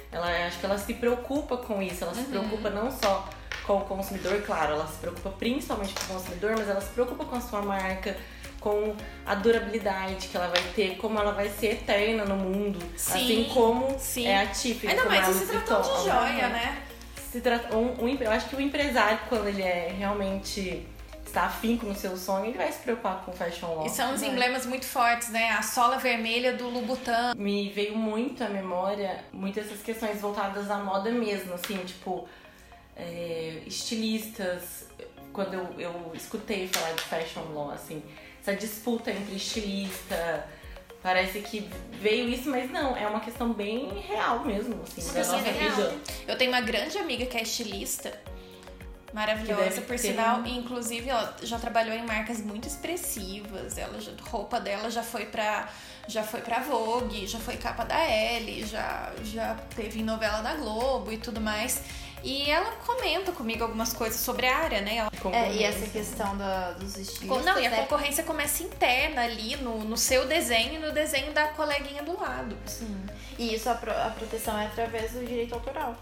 Ela 0.10 0.48
acho 0.48 0.60
que 0.60 0.66
ela 0.66 0.78
se 0.78 0.94
preocupa 0.94 1.58
com 1.58 1.82
isso, 1.82 2.04
ela 2.04 2.14
se 2.14 2.24
preocupa 2.24 2.70
não 2.70 2.92
só 2.92 3.28
com 3.66 3.78
o 3.78 3.82
consumidor, 3.82 4.42
claro, 4.44 4.74
ela 4.74 4.88
se 4.88 4.98
preocupa 5.00 5.32
principalmente 5.32 5.94
com 5.94 6.14
o 6.14 6.18
consumidor, 6.18 6.56
mas 6.58 6.70
ela 6.70 6.82
se 6.82 6.90
preocupa 6.90 7.26
com 7.26 7.36
a 7.36 7.42
sua 7.42 7.62
marca, 7.62 8.16
com 8.64 8.96
a 9.26 9.36
durabilidade 9.36 10.30
que 10.30 10.38
ela 10.38 10.48
vai 10.48 10.64
ter, 10.74 10.96
como 10.96 11.20
ela 11.20 11.34
vai 11.34 11.50
ser 11.50 11.74
eterna 11.74 12.24
no 12.24 12.38
mundo, 12.38 12.80
Sim, 12.96 13.14
assim 13.14 13.54
como 13.54 14.00
sim. 14.00 14.26
é 14.26 14.42
a 14.42 14.48
Tiffany. 14.48 14.94
Ainda 14.94 15.06
mais 15.06 15.28
é 15.28 15.34
se 15.34 15.46
tratando 15.46 15.84
de 15.84 16.04
joia, 16.06 16.48
né? 16.48 16.82
Se 17.30 17.42
trata, 17.42 17.76
um, 17.76 18.06
um, 18.06 18.16
eu 18.16 18.32
acho 18.32 18.48
que 18.48 18.56
o 18.56 18.62
empresário, 18.62 19.20
quando 19.28 19.48
ele 19.48 19.62
é 19.62 19.94
realmente 19.98 20.88
está 21.26 21.46
afinco 21.46 21.88
no 21.88 21.96
seu 21.96 22.16
sonho, 22.16 22.46
ele 22.46 22.58
vai 22.58 22.72
se 22.72 22.80
preocupar 22.80 23.24
com 23.26 23.34
fashion 23.34 23.76
law. 23.76 23.86
E 23.88 23.90
são 23.90 24.14
uns 24.14 24.22
Vai. 24.22 24.30
emblemas 24.30 24.68
muito 24.68 24.86
fortes, 24.86 25.30
né? 25.30 25.50
A 25.50 25.64
sola 25.64 25.98
vermelha 25.98 26.54
do 26.54 26.70
Louboutin. 26.70 27.36
Me 27.36 27.70
veio 27.70 27.98
muito 27.98 28.44
à 28.44 28.50
memória 28.50 29.24
muitas 29.34 29.66
essas 29.66 29.82
questões 29.82 30.22
voltadas 30.22 30.70
à 30.70 30.78
moda 30.78 31.10
mesmo, 31.10 31.56
assim, 31.56 31.78
tipo, 31.80 32.28
é, 32.96 33.64
estilistas. 33.66 34.88
Quando 35.34 35.56
eu, 35.56 35.80
eu 35.80 36.12
escutei 36.14 36.68
falar 36.68 36.94
de 36.94 37.02
fashion 37.02 37.42
law, 37.52 37.72
assim, 37.72 38.04
essa 38.44 38.56
disputa 38.56 39.10
entre 39.10 39.36
estilista. 39.36 40.46
Parece 41.02 41.40
que 41.42 41.70
veio 42.00 42.30
isso, 42.30 42.50
mas 42.50 42.70
não, 42.72 42.96
é 42.96 43.06
uma 43.08 43.20
questão 43.20 43.52
bem 43.52 43.90
real 44.08 44.40
mesmo, 44.46 44.82
assim, 44.84 45.02
Uma 45.02 45.14
da 45.14 45.20
nossa 45.20 45.38
real. 45.52 45.76
vida. 45.76 45.96
Eu 46.28 46.38
tenho 46.38 46.52
uma 46.52 46.62
grande 46.62 46.98
amiga 46.98 47.26
que 47.26 47.38
é 47.38 47.42
estilista, 47.42 48.18
maravilhosa, 49.14 49.82
por 49.82 49.98
ter 49.98 49.98
sinal. 49.98 50.46
inclusive, 50.46 51.10
ela 51.10 51.36
já 51.44 51.60
trabalhou 51.60 51.94
em 51.94 52.06
marcas 52.06 52.40
muito 52.42 52.68
expressivas. 52.70 53.78
Ela, 53.78 54.00
já- 54.00 54.12
roupa 54.30 54.60
dela 54.62 54.90
já 54.90 55.04
foi 55.04 55.26
pra 55.26 55.68
já 56.06 56.22
foi 56.22 56.42
pra 56.42 56.60
Vogue, 56.60 57.26
já 57.28 57.40
foi 57.40 57.56
capa 57.56 57.86
da 57.86 57.98
Elle, 57.98 58.66
já, 58.66 59.10
já 59.24 59.56
teve 59.74 60.02
em 60.02 60.04
novela 60.04 60.42
da 60.42 60.54
Globo 60.56 61.12
e 61.14 61.18
tudo 61.18 61.40
mais. 61.40 61.82
E 62.22 62.50
ela 62.50 62.72
comenta 62.86 63.32
comigo 63.34 63.64
algumas 63.64 63.94
coisas 63.94 64.20
sobre 64.20 64.46
a 64.48 64.58
área, 64.58 64.82
né? 64.82 64.98
Ela 64.98 65.12
É, 65.32 65.52
e 65.54 65.64
essa 65.64 65.86
questão 65.88 66.36
da, 66.38 66.72
dos 66.72 66.98
estilistas, 66.98 67.46
não, 67.46 67.60
e 67.60 67.68
a 67.68 67.70
né? 67.70 67.78
concorrência 67.78 68.24
começa 68.24 68.64
interna 68.64 69.22
ali 69.24 69.56
no, 69.58 69.84
no 69.84 69.96
seu 69.98 70.28
desenho 70.28 70.74
e 70.76 70.78
no 70.80 70.92
desenho 70.92 71.32
da 71.32 71.48
coleguinha 71.50 72.04
do 72.04 72.20
lado. 72.20 72.58
Sim. 72.66 73.06
E 73.38 73.54
isso, 73.56 73.70
a, 73.70 73.76
pro- 73.76 73.92
a 73.92 74.10
proteção 74.10 74.58
é 74.60 74.66
através 74.66 75.12
do 75.12 75.26
direito 75.26 75.54
autoral. 75.54 75.96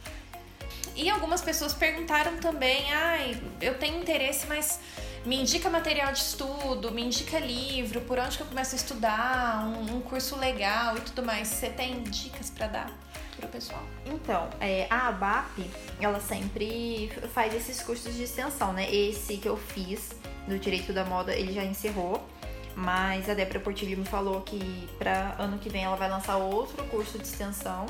E 0.96 1.10
algumas 1.10 1.42
pessoas 1.42 1.74
perguntaram 1.74 2.38
também, 2.38 2.92
ai, 2.94 3.42
eu 3.62 3.78
tenho 3.78 3.98
interesse, 4.00 4.46
mas 4.48 4.80
me 5.26 5.38
indica 5.40 5.70
material 5.70 6.12
de 6.12 6.20
estudo, 6.20 6.92
me 6.92 7.02
indica 7.04 7.40
livro, 7.40 8.02
por 8.02 8.20
onde 8.20 8.36
que 8.36 8.44
eu 8.44 8.48
começo 8.48 8.76
a 8.76 8.78
estudar, 8.78 9.64
um, 9.66 9.98
um 9.98 10.02
curso 10.02 10.36
legal 10.36 10.98
e 10.98 11.02
tudo 11.02 11.24
mais. 11.24 11.48
Você 11.48 11.70
tem 11.70 12.04
dicas 12.04 12.50
pra 12.50 12.68
dar 12.68 12.92
pro 13.42 13.50
pessoal? 13.50 13.84
Então, 14.06 14.50
é, 14.60 14.88
a 14.90 15.10
ABAP, 15.10 15.70
ela 16.00 16.20
sempre 16.20 17.12
faz 17.34 17.54
esses 17.54 17.82
cursos 17.82 18.16
de 18.16 18.24
extensão, 18.24 18.72
né? 18.72 18.90
Esse 18.94 19.38
que 19.38 19.50
eu 19.50 19.58
fiz 19.58 20.12
do 20.48 20.58
Direito 20.58 20.94
da 20.94 21.04
Moda, 21.04 21.34
ele 21.34 21.52
já 21.52 21.64
encerrou. 21.64 22.26
Mas 22.74 23.30
a 23.30 23.34
Débora 23.34 23.60
Portilho 23.60 23.98
me 23.98 24.06
falou 24.06 24.42
que 24.42 24.90
para 24.98 25.36
ano 25.38 25.58
que 25.58 25.70
vem 25.70 25.84
ela 25.84 25.98
vai 25.98 26.10
lançar 26.10 26.38
outro 26.38 26.82
curso 26.86 27.18
de 27.18 27.26
extensão, 27.26 27.86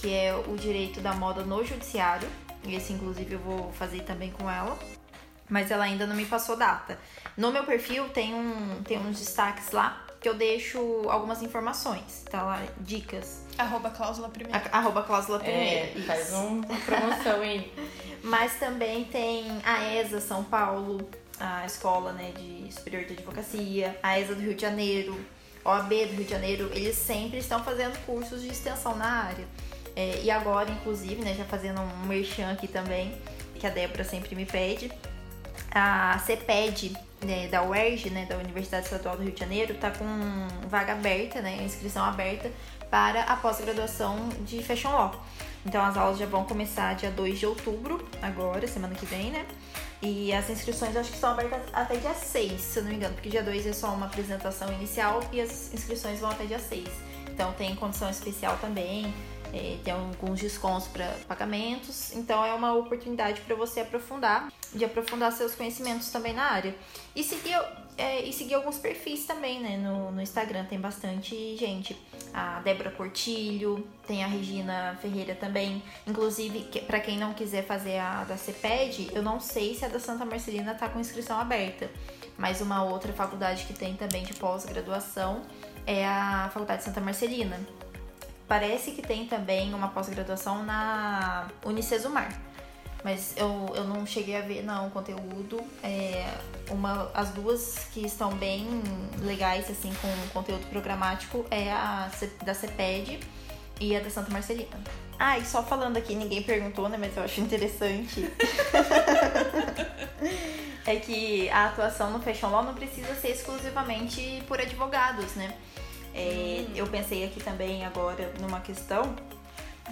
que 0.00 0.12
é 0.12 0.34
o 0.34 0.56
Direito 0.56 1.00
da 1.00 1.12
Moda 1.12 1.42
no 1.42 1.62
Judiciário. 1.62 2.28
Esse, 2.66 2.94
inclusive, 2.94 3.34
eu 3.34 3.40
vou 3.40 3.72
fazer 3.72 4.02
também 4.02 4.30
com 4.30 4.50
ela. 4.50 4.78
Mas 5.50 5.70
ela 5.70 5.84
ainda 5.84 6.06
não 6.06 6.16
me 6.16 6.24
passou 6.24 6.56
data. 6.56 6.98
No 7.36 7.52
meu 7.52 7.64
perfil 7.64 8.08
tem, 8.08 8.32
um, 8.32 8.82
tem 8.82 8.98
uns 8.98 9.18
destaques 9.18 9.70
lá 9.70 10.06
que 10.22 10.28
eu 10.28 10.34
deixo 10.34 10.78
algumas 11.10 11.42
informações. 11.42 12.24
Tá 12.30 12.42
lá, 12.42 12.62
dicas. 12.80 13.42
Arroba 13.58 13.90
cláusula 13.90 14.28
primeira. 14.28 14.62
A- 14.72 14.78
Arroba 14.78 15.02
cláusula 15.02 15.38
primeira. 15.40 15.64
É, 15.98 16.02
faz 16.06 16.28
isso. 16.28 16.36
um- 16.36 16.60
uma 16.60 16.80
promoção 16.80 17.40
aí. 17.40 17.72
Mas 18.22 18.54
também 18.58 19.04
tem 19.04 19.44
a 19.64 19.92
ESA 19.94 20.20
São 20.20 20.44
Paulo, 20.44 21.08
a 21.40 21.66
Escola 21.66 22.12
né, 22.12 22.32
de 22.36 22.72
Superior 22.72 23.04
de 23.04 23.14
Advocacia, 23.14 23.98
a 24.02 24.18
ESA 24.20 24.34
do 24.36 24.40
Rio 24.40 24.54
de 24.54 24.62
Janeiro, 24.62 25.18
OAB 25.64 25.88
do 26.06 26.12
Rio 26.14 26.24
de 26.24 26.30
Janeiro, 26.30 26.70
eles 26.72 26.96
sempre 26.96 27.38
estão 27.38 27.62
fazendo 27.64 27.98
cursos 28.06 28.40
de 28.42 28.48
extensão 28.48 28.94
na 28.96 29.24
área. 29.24 29.44
É, 29.96 30.20
e 30.22 30.30
agora, 30.30 30.70
inclusive, 30.70 31.16
né, 31.22 31.34
já 31.34 31.44
fazendo 31.44 31.80
um 31.80 32.06
merchan 32.06 32.50
aqui 32.52 32.68
também, 32.68 33.12
que 33.56 33.66
a 33.66 33.70
Débora 33.70 34.04
sempre 34.04 34.34
me 34.36 34.46
pede, 34.46 34.90
a 35.74 36.18
CEPED 36.24 36.96
né, 37.24 37.48
da 37.48 37.62
UERJ, 37.62 38.10
né, 38.10 38.26
da 38.26 38.36
Universidade 38.36 38.84
Estadual 38.84 39.16
do 39.16 39.22
Rio 39.22 39.32
de 39.32 39.40
Janeiro, 39.40 39.74
tá 39.74 39.90
com 39.90 40.06
vaga 40.68 40.92
aberta, 40.92 41.40
né, 41.40 41.62
inscrição 41.62 42.04
aberta 42.04 42.50
para 42.90 43.22
a 43.22 43.36
pós-graduação 43.36 44.28
de 44.40 44.62
Fashion 44.62 44.90
Law. 44.90 45.24
Então 45.64 45.84
as 45.84 45.96
aulas 45.96 46.18
já 46.18 46.26
vão 46.26 46.44
começar 46.44 46.94
dia 46.94 47.10
2 47.10 47.38
de 47.38 47.46
outubro, 47.46 48.06
agora, 48.20 48.66
semana 48.66 48.94
que 48.94 49.06
vem, 49.06 49.30
né? 49.30 49.46
E 50.02 50.32
as 50.32 50.50
inscrições 50.50 50.96
acho 50.96 51.12
que 51.12 51.18
são 51.18 51.30
abertas 51.30 51.62
até 51.72 51.96
dia 51.96 52.12
6, 52.12 52.60
se 52.60 52.78
eu 52.78 52.82
não 52.82 52.90
me 52.90 52.96
engano, 52.96 53.14
porque 53.14 53.28
dia 53.28 53.42
2 53.42 53.66
é 53.68 53.72
só 53.72 53.94
uma 53.94 54.06
apresentação 54.06 54.72
inicial 54.72 55.20
e 55.32 55.40
as 55.40 55.72
inscrições 55.72 56.18
vão 56.18 56.30
até 56.30 56.44
dia 56.44 56.58
6. 56.58 56.88
Então 57.32 57.52
tem 57.52 57.74
condição 57.76 58.10
especial 58.10 58.58
também, 58.60 59.14
é, 59.52 59.76
tem 59.84 59.92
alguns 59.92 60.40
descontos 60.40 60.88
para 60.88 61.06
pagamentos, 61.28 62.14
então 62.14 62.44
é 62.44 62.54
uma 62.54 62.72
oportunidade 62.74 63.42
para 63.42 63.54
você 63.54 63.80
aprofundar, 63.80 64.50
de 64.74 64.84
aprofundar 64.84 65.30
seus 65.32 65.54
conhecimentos 65.54 66.10
também 66.10 66.32
na 66.32 66.44
área. 66.44 66.74
E 67.14 67.22
seguir, 67.22 67.60
é, 67.98 68.22
e 68.22 68.32
seguir 68.32 68.54
alguns 68.54 68.78
perfis 68.78 69.26
também, 69.26 69.60
né? 69.60 69.76
No, 69.76 70.10
no 70.10 70.22
Instagram 70.22 70.64
tem 70.64 70.80
bastante 70.80 71.56
gente. 71.56 71.94
A 72.32 72.60
Débora 72.60 72.90
Portilho, 72.90 73.86
tem 74.06 74.24
a 74.24 74.26
Regina 74.26 74.98
Ferreira 75.02 75.34
também. 75.34 75.82
Inclusive, 76.06 76.60
que, 76.60 76.80
para 76.80 76.98
quem 76.98 77.18
não 77.18 77.34
quiser 77.34 77.66
fazer 77.66 77.98
a 77.98 78.24
da 78.24 78.38
CEPED, 78.38 79.10
eu 79.12 79.22
não 79.22 79.38
sei 79.38 79.74
se 79.74 79.84
a 79.84 79.88
da 79.88 80.00
Santa 80.00 80.24
Marcelina 80.24 80.74
tá 80.74 80.88
com 80.88 80.98
inscrição 80.98 81.38
aberta. 81.38 81.90
Mas 82.38 82.62
uma 82.62 82.82
outra 82.82 83.12
faculdade 83.12 83.66
que 83.66 83.74
tem 83.74 83.94
também 83.94 84.24
de 84.24 84.32
pós-graduação 84.32 85.42
é 85.86 86.06
a 86.06 86.48
Faculdade 86.50 86.82
Santa 86.82 87.02
Marcelina. 87.02 87.60
Parece 88.48 88.92
que 88.92 89.02
tem 89.02 89.26
também 89.26 89.72
uma 89.72 89.88
pós-graduação 89.88 90.64
na 90.64 91.48
Unicesumar. 91.64 92.28
Mas 93.04 93.34
eu, 93.36 93.72
eu 93.74 93.84
não 93.84 94.06
cheguei 94.06 94.36
a 94.36 94.42
ver 94.42 94.62
não 94.62 94.86
o 94.86 94.90
conteúdo. 94.90 95.60
É, 95.82 96.24
uma, 96.70 97.10
as 97.14 97.30
duas 97.30 97.88
que 97.92 98.06
estão 98.06 98.32
bem 98.34 98.66
legais, 99.20 99.68
assim, 99.70 99.92
com 100.00 100.08
conteúdo 100.32 100.66
programático 100.68 101.44
é 101.50 101.72
a 101.72 102.08
da 102.44 102.54
CEPED 102.54 103.18
e 103.80 103.96
a 103.96 104.00
da 104.00 104.08
Santa 104.08 104.30
Marcelina. 104.30 104.78
Ah, 105.18 105.38
e 105.38 105.44
só 105.44 105.62
falando 105.62 105.96
aqui, 105.96 106.14
ninguém 106.14 106.42
perguntou, 106.42 106.88
né? 106.88 106.96
Mas 106.98 107.16
eu 107.16 107.24
acho 107.24 107.40
interessante. 107.40 108.30
é 110.86 110.96
que 110.96 111.48
a 111.50 111.66
atuação 111.66 112.10
no 112.10 112.20
Fashion 112.20 112.50
Law 112.50 112.64
não 112.64 112.74
precisa 112.74 113.14
ser 113.14 113.30
exclusivamente 113.30 114.42
por 114.46 114.60
advogados, 114.60 115.34
né? 115.34 115.54
É, 116.14 116.64
Eu 116.74 116.86
pensei 116.86 117.24
aqui 117.24 117.42
também 117.42 117.84
agora 117.84 118.32
numa 118.40 118.60
questão. 118.60 119.14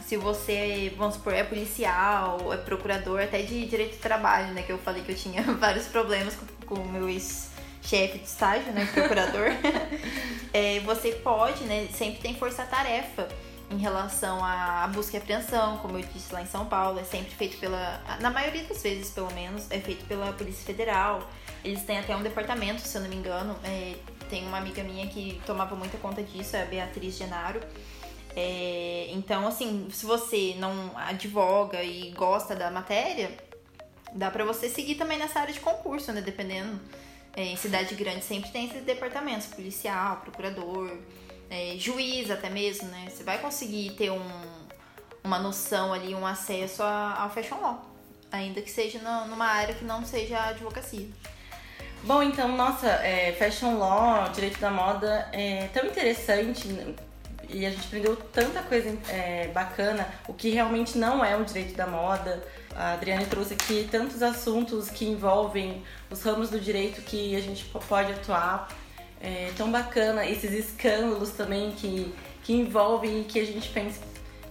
Se 0.06 0.16
você, 0.16 0.92
vamos 0.96 1.16
supor, 1.16 1.34
é 1.34 1.42
policial, 1.42 2.52
é 2.52 2.56
procurador, 2.56 3.20
até 3.20 3.42
de 3.42 3.66
direito 3.66 3.96
do 3.96 4.00
trabalho, 4.00 4.52
né? 4.54 4.62
Que 4.62 4.72
eu 4.72 4.78
falei 4.78 5.02
que 5.02 5.12
eu 5.12 5.16
tinha 5.16 5.42
vários 5.58 5.86
problemas 5.86 6.36
com, 6.66 6.74
o 6.74 6.88
meu 6.88 7.08
ex-chefe 7.08 8.18
de 8.18 8.24
estágio, 8.24 8.72
né? 8.72 8.88
Procurador. 8.92 9.50
É, 10.52 10.80
você 10.80 11.12
pode, 11.12 11.62
né? 11.62 11.86
Sempre 11.94 12.20
tem 12.20 12.34
força-tarefa 12.34 13.28
em 13.70 13.78
relação 13.78 14.44
à 14.44 14.88
busca 14.92 15.16
e 15.16 15.20
apreensão, 15.20 15.78
como 15.78 15.96
eu 15.96 16.02
disse 16.12 16.34
lá 16.34 16.42
em 16.42 16.46
São 16.46 16.66
Paulo, 16.66 16.98
é 16.98 17.04
sempre 17.04 17.32
feito 17.32 17.56
pela. 17.58 18.02
Na 18.20 18.30
maioria 18.30 18.64
das 18.64 18.82
vezes, 18.82 19.10
pelo 19.10 19.32
menos, 19.32 19.70
é 19.70 19.78
feito 19.78 20.04
pela 20.06 20.32
Polícia 20.32 20.64
Federal. 20.66 21.22
Eles 21.64 21.84
têm 21.84 22.00
até 22.00 22.16
um 22.16 22.22
departamento, 22.22 22.80
se 22.80 22.96
eu 22.96 23.02
não 23.02 23.08
me 23.08 23.14
engano. 23.14 23.56
é, 23.62 23.94
tem 24.30 24.46
uma 24.46 24.58
amiga 24.58 24.82
minha 24.82 25.06
que 25.08 25.40
tomava 25.44 25.74
muita 25.74 25.98
conta 25.98 26.22
disso, 26.22 26.56
é 26.56 26.62
a 26.62 26.66
Beatriz 26.66 27.16
Genaro. 27.18 27.60
É, 28.36 29.08
então, 29.10 29.46
assim, 29.46 29.88
se 29.90 30.06
você 30.06 30.54
não 30.58 30.96
advoga 30.96 31.82
e 31.82 32.12
gosta 32.12 32.54
da 32.54 32.70
matéria, 32.70 33.36
dá 34.14 34.30
pra 34.30 34.44
você 34.44 34.68
seguir 34.68 34.94
também 34.94 35.18
nessa 35.18 35.40
área 35.40 35.52
de 35.52 35.60
concurso, 35.60 36.12
né? 36.12 36.20
Dependendo. 36.20 36.80
É, 37.36 37.44
em 37.44 37.56
cidade 37.56 37.94
grande 37.94 38.24
sempre 38.24 38.50
tem 38.50 38.66
esses 38.66 38.82
departamentos, 38.82 39.46
policial, 39.46 40.16
procurador, 40.16 40.96
é, 41.48 41.76
juiz 41.78 42.28
até 42.30 42.50
mesmo, 42.50 42.88
né? 42.88 43.06
Você 43.08 43.22
vai 43.22 43.38
conseguir 43.38 43.90
ter 43.96 44.10
um, 44.10 44.30
uma 45.22 45.38
noção 45.38 45.92
ali, 45.92 46.12
um 46.14 46.26
acesso 46.26 46.82
ao 46.82 47.30
fashion 47.30 47.60
law. 47.60 47.84
Ainda 48.32 48.60
que 48.62 48.70
seja 48.70 49.00
na- 49.00 49.26
numa 49.26 49.46
área 49.46 49.74
que 49.74 49.84
não 49.84 50.04
seja 50.04 50.38
a 50.38 50.48
advocacia. 50.48 51.08
Bom, 52.02 52.22
então, 52.22 52.48
nossa, 52.56 52.86
é, 52.88 53.32
fashion 53.32 53.78
law, 53.78 54.28
direito 54.30 54.58
da 54.58 54.70
moda 54.70 55.28
é 55.32 55.68
tão 55.72 55.84
interessante 55.86 56.66
né? 56.68 56.94
e 57.48 57.66
a 57.66 57.70
gente 57.70 57.86
aprendeu 57.86 58.16
tanta 58.16 58.62
coisa 58.62 58.96
é, 59.08 59.48
bacana, 59.48 60.08
o 60.26 60.32
que 60.32 60.48
realmente 60.50 60.96
não 60.96 61.22
é 61.24 61.36
o 61.36 61.44
direito 61.44 61.74
da 61.74 61.86
moda. 61.86 62.42
A 62.74 62.92
Adriane 62.94 63.26
trouxe 63.26 63.54
aqui 63.54 63.86
tantos 63.90 64.22
assuntos 64.22 64.88
que 64.88 65.04
envolvem 65.04 65.82
os 66.10 66.22
ramos 66.22 66.48
do 66.48 66.58
direito 66.58 67.02
que 67.02 67.36
a 67.36 67.40
gente 67.40 67.64
po- 67.66 67.80
pode 67.80 68.12
atuar. 68.12 68.68
É 69.20 69.50
tão 69.56 69.70
bacana 69.70 70.24
esses 70.24 70.52
escândalos 70.52 71.30
também 71.30 71.72
que, 71.72 72.14
que 72.42 72.54
envolvem 72.54 73.20
e 73.20 73.24
que 73.24 73.38
a 73.38 73.44
gente 73.44 73.68
pensa 73.68 74.00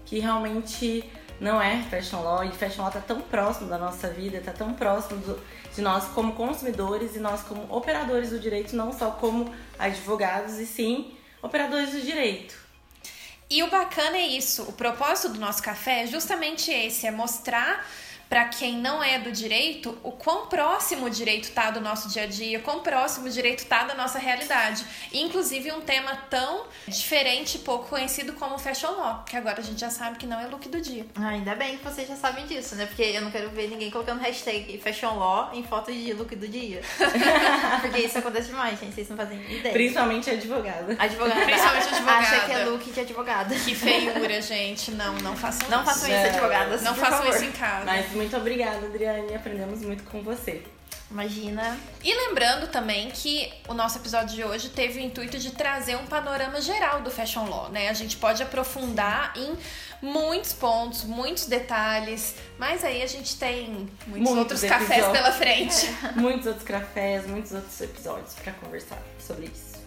que 0.06 0.20
realmente 0.20 1.04
não 1.40 1.62
é 1.62 1.82
fashion 1.84 2.22
law 2.22 2.44
e 2.44 2.52
fashion 2.52 2.82
law 2.82 2.92
tá 2.92 3.00
tão 3.00 3.22
próximo 3.22 3.70
da 3.70 3.78
nossa 3.78 4.10
vida, 4.10 4.42
tá 4.42 4.52
tão 4.52 4.74
próximo 4.74 5.20
do, 5.22 5.40
de 5.74 5.82
nós 5.82 6.06
como 6.10 6.34
consumidores 6.34 7.16
e 7.16 7.20
nós 7.20 7.42
como 7.42 7.66
operadores 7.74 8.32
do 8.32 8.40
direito, 8.40 8.76
não 8.76 8.92
só 8.92 9.12
como 9.12 9.54
advogados 9.78 10.60
e 10.60 10.66
sim 10.66 11.14
operadores 11.42 11.92
do 11.92 12.02
direito. 12.02 12.56
E 13.50 13.64
o 13.64 13.70
bacana 13.70 14.18
é 14.18 14.28
isso, 14.28 14.64
o 14.64 14.74
propósito 14.74 15.34
do 15.34 15.40
nosso 15.40 15.64
café 15.64 16.04
é 16.04 16.08
justamente 16.08 16.70
esse, 16.70 17.08
é 17.08 17.12
mostrar 17.12 17.84
para 18.30 18.46
quem 18.46 18.78
não 18.78 19.04
é 19.04 19.18
do 19.18 19.32
direito, 19.32 19.98
o 20.04 20.12
quão 20.12 20.46
próximo 20.46 21.08
o 21.08 21.10
direito 21.10 21.52
tá 21.52 21.72
do 21.72 21.82
nosso 21.82 22.08
dia 22.10 22.24
a 22.24 22.28
dia, 22.28 22.60
quão 22.60 22.82
próximo 22.82 23.26
o 23.26 23.30
direito 23.30 23.66
tá 23.66 23.84
da 23.84 23.96
nossa 23.96 24.20
realidade. 24.20 24.86
inclusive 25.12 25.72
um 25.72 25.82
tema 25.82 26.16
tão 26.30 26.66
diferente 26.88 27.56
e 27.56 27.60
pouco 27.60 27.88
conhecido 27.88 28.34
como 28.34 28.58
fashion 28.60 28.92
law, 28.92 29.24
que 29.26 29.36
agora 29.36 29.60
a 29.60 29.64
gente 29.64 29.80
já 29.80 29.90
sabe 29.90 30.18
que 30.18 30.28
não 30.28 30.40
é 30.40 30.46
look 30.46 30.70
do 30.70 30.80
dia. 30.80 31.06
Ah, 31.16 31.30
ainda 31.30 31.56
bem 31.56 31.78
que 31.78 31.84
vocês 31.84 32.08
já 32.08 32.16
sabem 32.16 32.46
disso, 32.46 32.76
né? 32.76 32.86
Porque 32.86 33.02
eu 33.02 33.22
não 33.22 33.32
quero 33.32 33.50
ver 33.50 33.68
ninguém 33.68 33.90
colocando 33.90 34.20
hashtag 34.20 34.78
fashion 34.78 35.18
law 35.18 35.50
em 35.54 35.64
fotos 35.64 35.96
de 35.96 36.14
look 36.14 36.36
do 36.36 36.48
dia. 36.48 36.82
Porque 37.82 38.00
isso 38.00 38.18
acontece 38.20 38.50
demais, 38.50 38.80
gente. 38.80 38.94
Vocês 38.94 39.10
não 39.10 39.18
fazem 39.18 39.40
ideia. 39.52 39.74
Principalmente 39.74 40.30
advogada. 40.30 40.96
Advogada. 41.00 41.42
Principalmente 41.46 41.88
advogada. 41.88 42.20
Acha 42.20 42.46
que 42.46 42.52
é 42.52 42.66
look 42.66 42.92
de 42.92 43.00
advogada. 43.00 43.56
Que 43.56 43.74
feiura, 43.74 44.42
gente. 44.42 44.92
Não, 44.92 45.14
não 45.16 45.36
façam 45.36 45.68
Não 45.70 45.80
isso. 45.80 45.86
façam 45.86 46.10
isso, 46.10 46.28
advogadas. 46.28 46.82
Não 46.84 46.94
por 46.94 47.00
façam 47.00 47.18
favor. 47.20 47.36
isso 47.36 47.46
em 47.46 47.52
casa. 47.52 47.86
Mas 47.86 48.19
muito 48.20 48.36
obrigada, 48.36 48.86
Adriane. 48.86 49.34
Aprendemos 49.34 49.82
muito 49.82 50.04
com 50.04 50.22
você. 50.22 50.62
Imagina. 51.10 51.76
E 52.04 52.14
lembrando 52.14 52.68
também 52.68 53.10
que 53.10 53.52
o 53.68 53.74
nosso 53.74 53.98
episódio 53.98 54.36
de 54.36 54.44
hoje 54.44 54.70
teve 54.70 55.00
o 55.00 55.04
intuito 55.04 55.40
de 55.40 55.52
trazer 55.52 55.96
um 55.96 56.06
panorama 56.06 56.62
geral 56.62 57.02
do 57.02 57.10
fashion 57.10 57.50
law, 57.50 57.70
né? 57.70 57.90
A 57.90 57.94
gente 57.94 58.18
pode 58.18 58.44
aprofundar 58.44 59.34
em 59.36 59.58
muitos 60.02 60.54
pontos, 60.54 61.06
muitos 61.06 61.46
detalhes, 61.46 62.36
mas 62.60 62.84
aí 62.84 63.02
a 63.02 63.08
gente 63.08 63.38
tem 63.40 63.70
muitos, 64.06 64.08
Muitos 64.08 64.38
outros 64.38 64.62
cafés 64.62 64.90
episódios. 64.92 65.18
pela 65.18 65.32
frente. 65.32 65.90
Muitos 66.16 66.46
outros 66.46 66.66
cafés, 66.66 67.26
muitos 67.26 67.54
outros 67.54 67.82
episódios 67.82 68.34
pra 68.44 68.54
conversar 68.54 69.02
sobre 69.20 69.46
isso. 69.48 69.79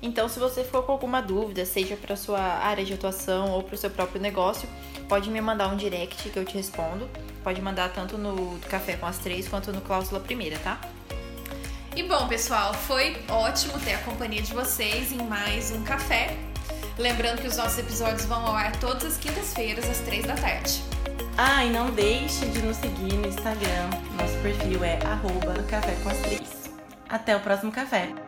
Então, 0.00 0.28
se 0.28 0.38
você 0.38 0.62
ficou 0.62 0.82
com 0.82 0.92
alguma 0.92 1.20
dúvida, 1.20 1.64
seja 1.66 1.96
para 1.96 2.14
sua 2.14 2.40
área 2.40 2.84
de 2.84 2.94
atuação 2.94 3.50
ou 3.50 3.62
para 3.62 3.74
o 3.74 3.78
seu 3.78 3.90
próprio 3.90 4.20
negócio, 4.20 4.68
pode 5.08 5.28
me 5.28 5.40
mandar 5.40 5.68
um 5.68 5.76
direct 5.76 6.30
que 6.30 6.38
eu 6.38 6.44
te 6.44 6.54
respondo. 6.54 7.08
Pode 7.42 7.60
mandar 7.60 7.92
tanto 7.92 8.16
no 8.16 8.58
Café 8.68 8.96
com 8.96 9.06
as 9.06 9.18
Três 9.18 9.48
quanto 9.48 9.72
no 9.72 9.80
Cláusula 9.80 10.20
Primeira, 10.20 10.58
tá? 10.58 10.80
E 11.96 12.02
bom, 12.04 12.28
pessoal, 12.28 12.72
foi 12.72 13.16
ótimo 13.28 13.78
ter 13.80 13.94
a 13.94 13.98
companhia 13.98 14.40
de 14.40 14.52
vocês 14.52 15.10
em 15.10 15.18
mais 15.18 15.72
um 15.72 15.82
café. 15.82 16.36
Lembrando 16.96 17.40
que 17.40 17.48
os 17.48 17.56
nossos 17.56 17.78
episódios 17.78 18.24
vão 18.24 18.46
ao 18.46 18.54
ar 18.54 18.76
todas 18.76 19.04
as 19.04 19.16
quintas-feiras, 19.16 19.88
às 19.88 19.98
três 19.98 20.24
da 20.24 20.34
tarde. 20.34 20.80
Ah, 21.36 21.64
e 21.64 21.70
não 21.70 21.90
deixe 21.90 22.46
de 22.46 22.60
nos 22.62 22.76
seguir 22.76 23.14
no 23.14 23.26
Instagram. 23.26 23.90
Nosso 24.20 24.36
perfil 24.42 24.84
é 24.84 24.98
arroba 25.04 25.54
café 25.64 25.96
com 26.02 26.08
as 26.10 26.18
três. 26.18 26.70
Até 27.08 27.36
o 27.36 27.40
próximo 27.40 27.72
café. 27.72 28.27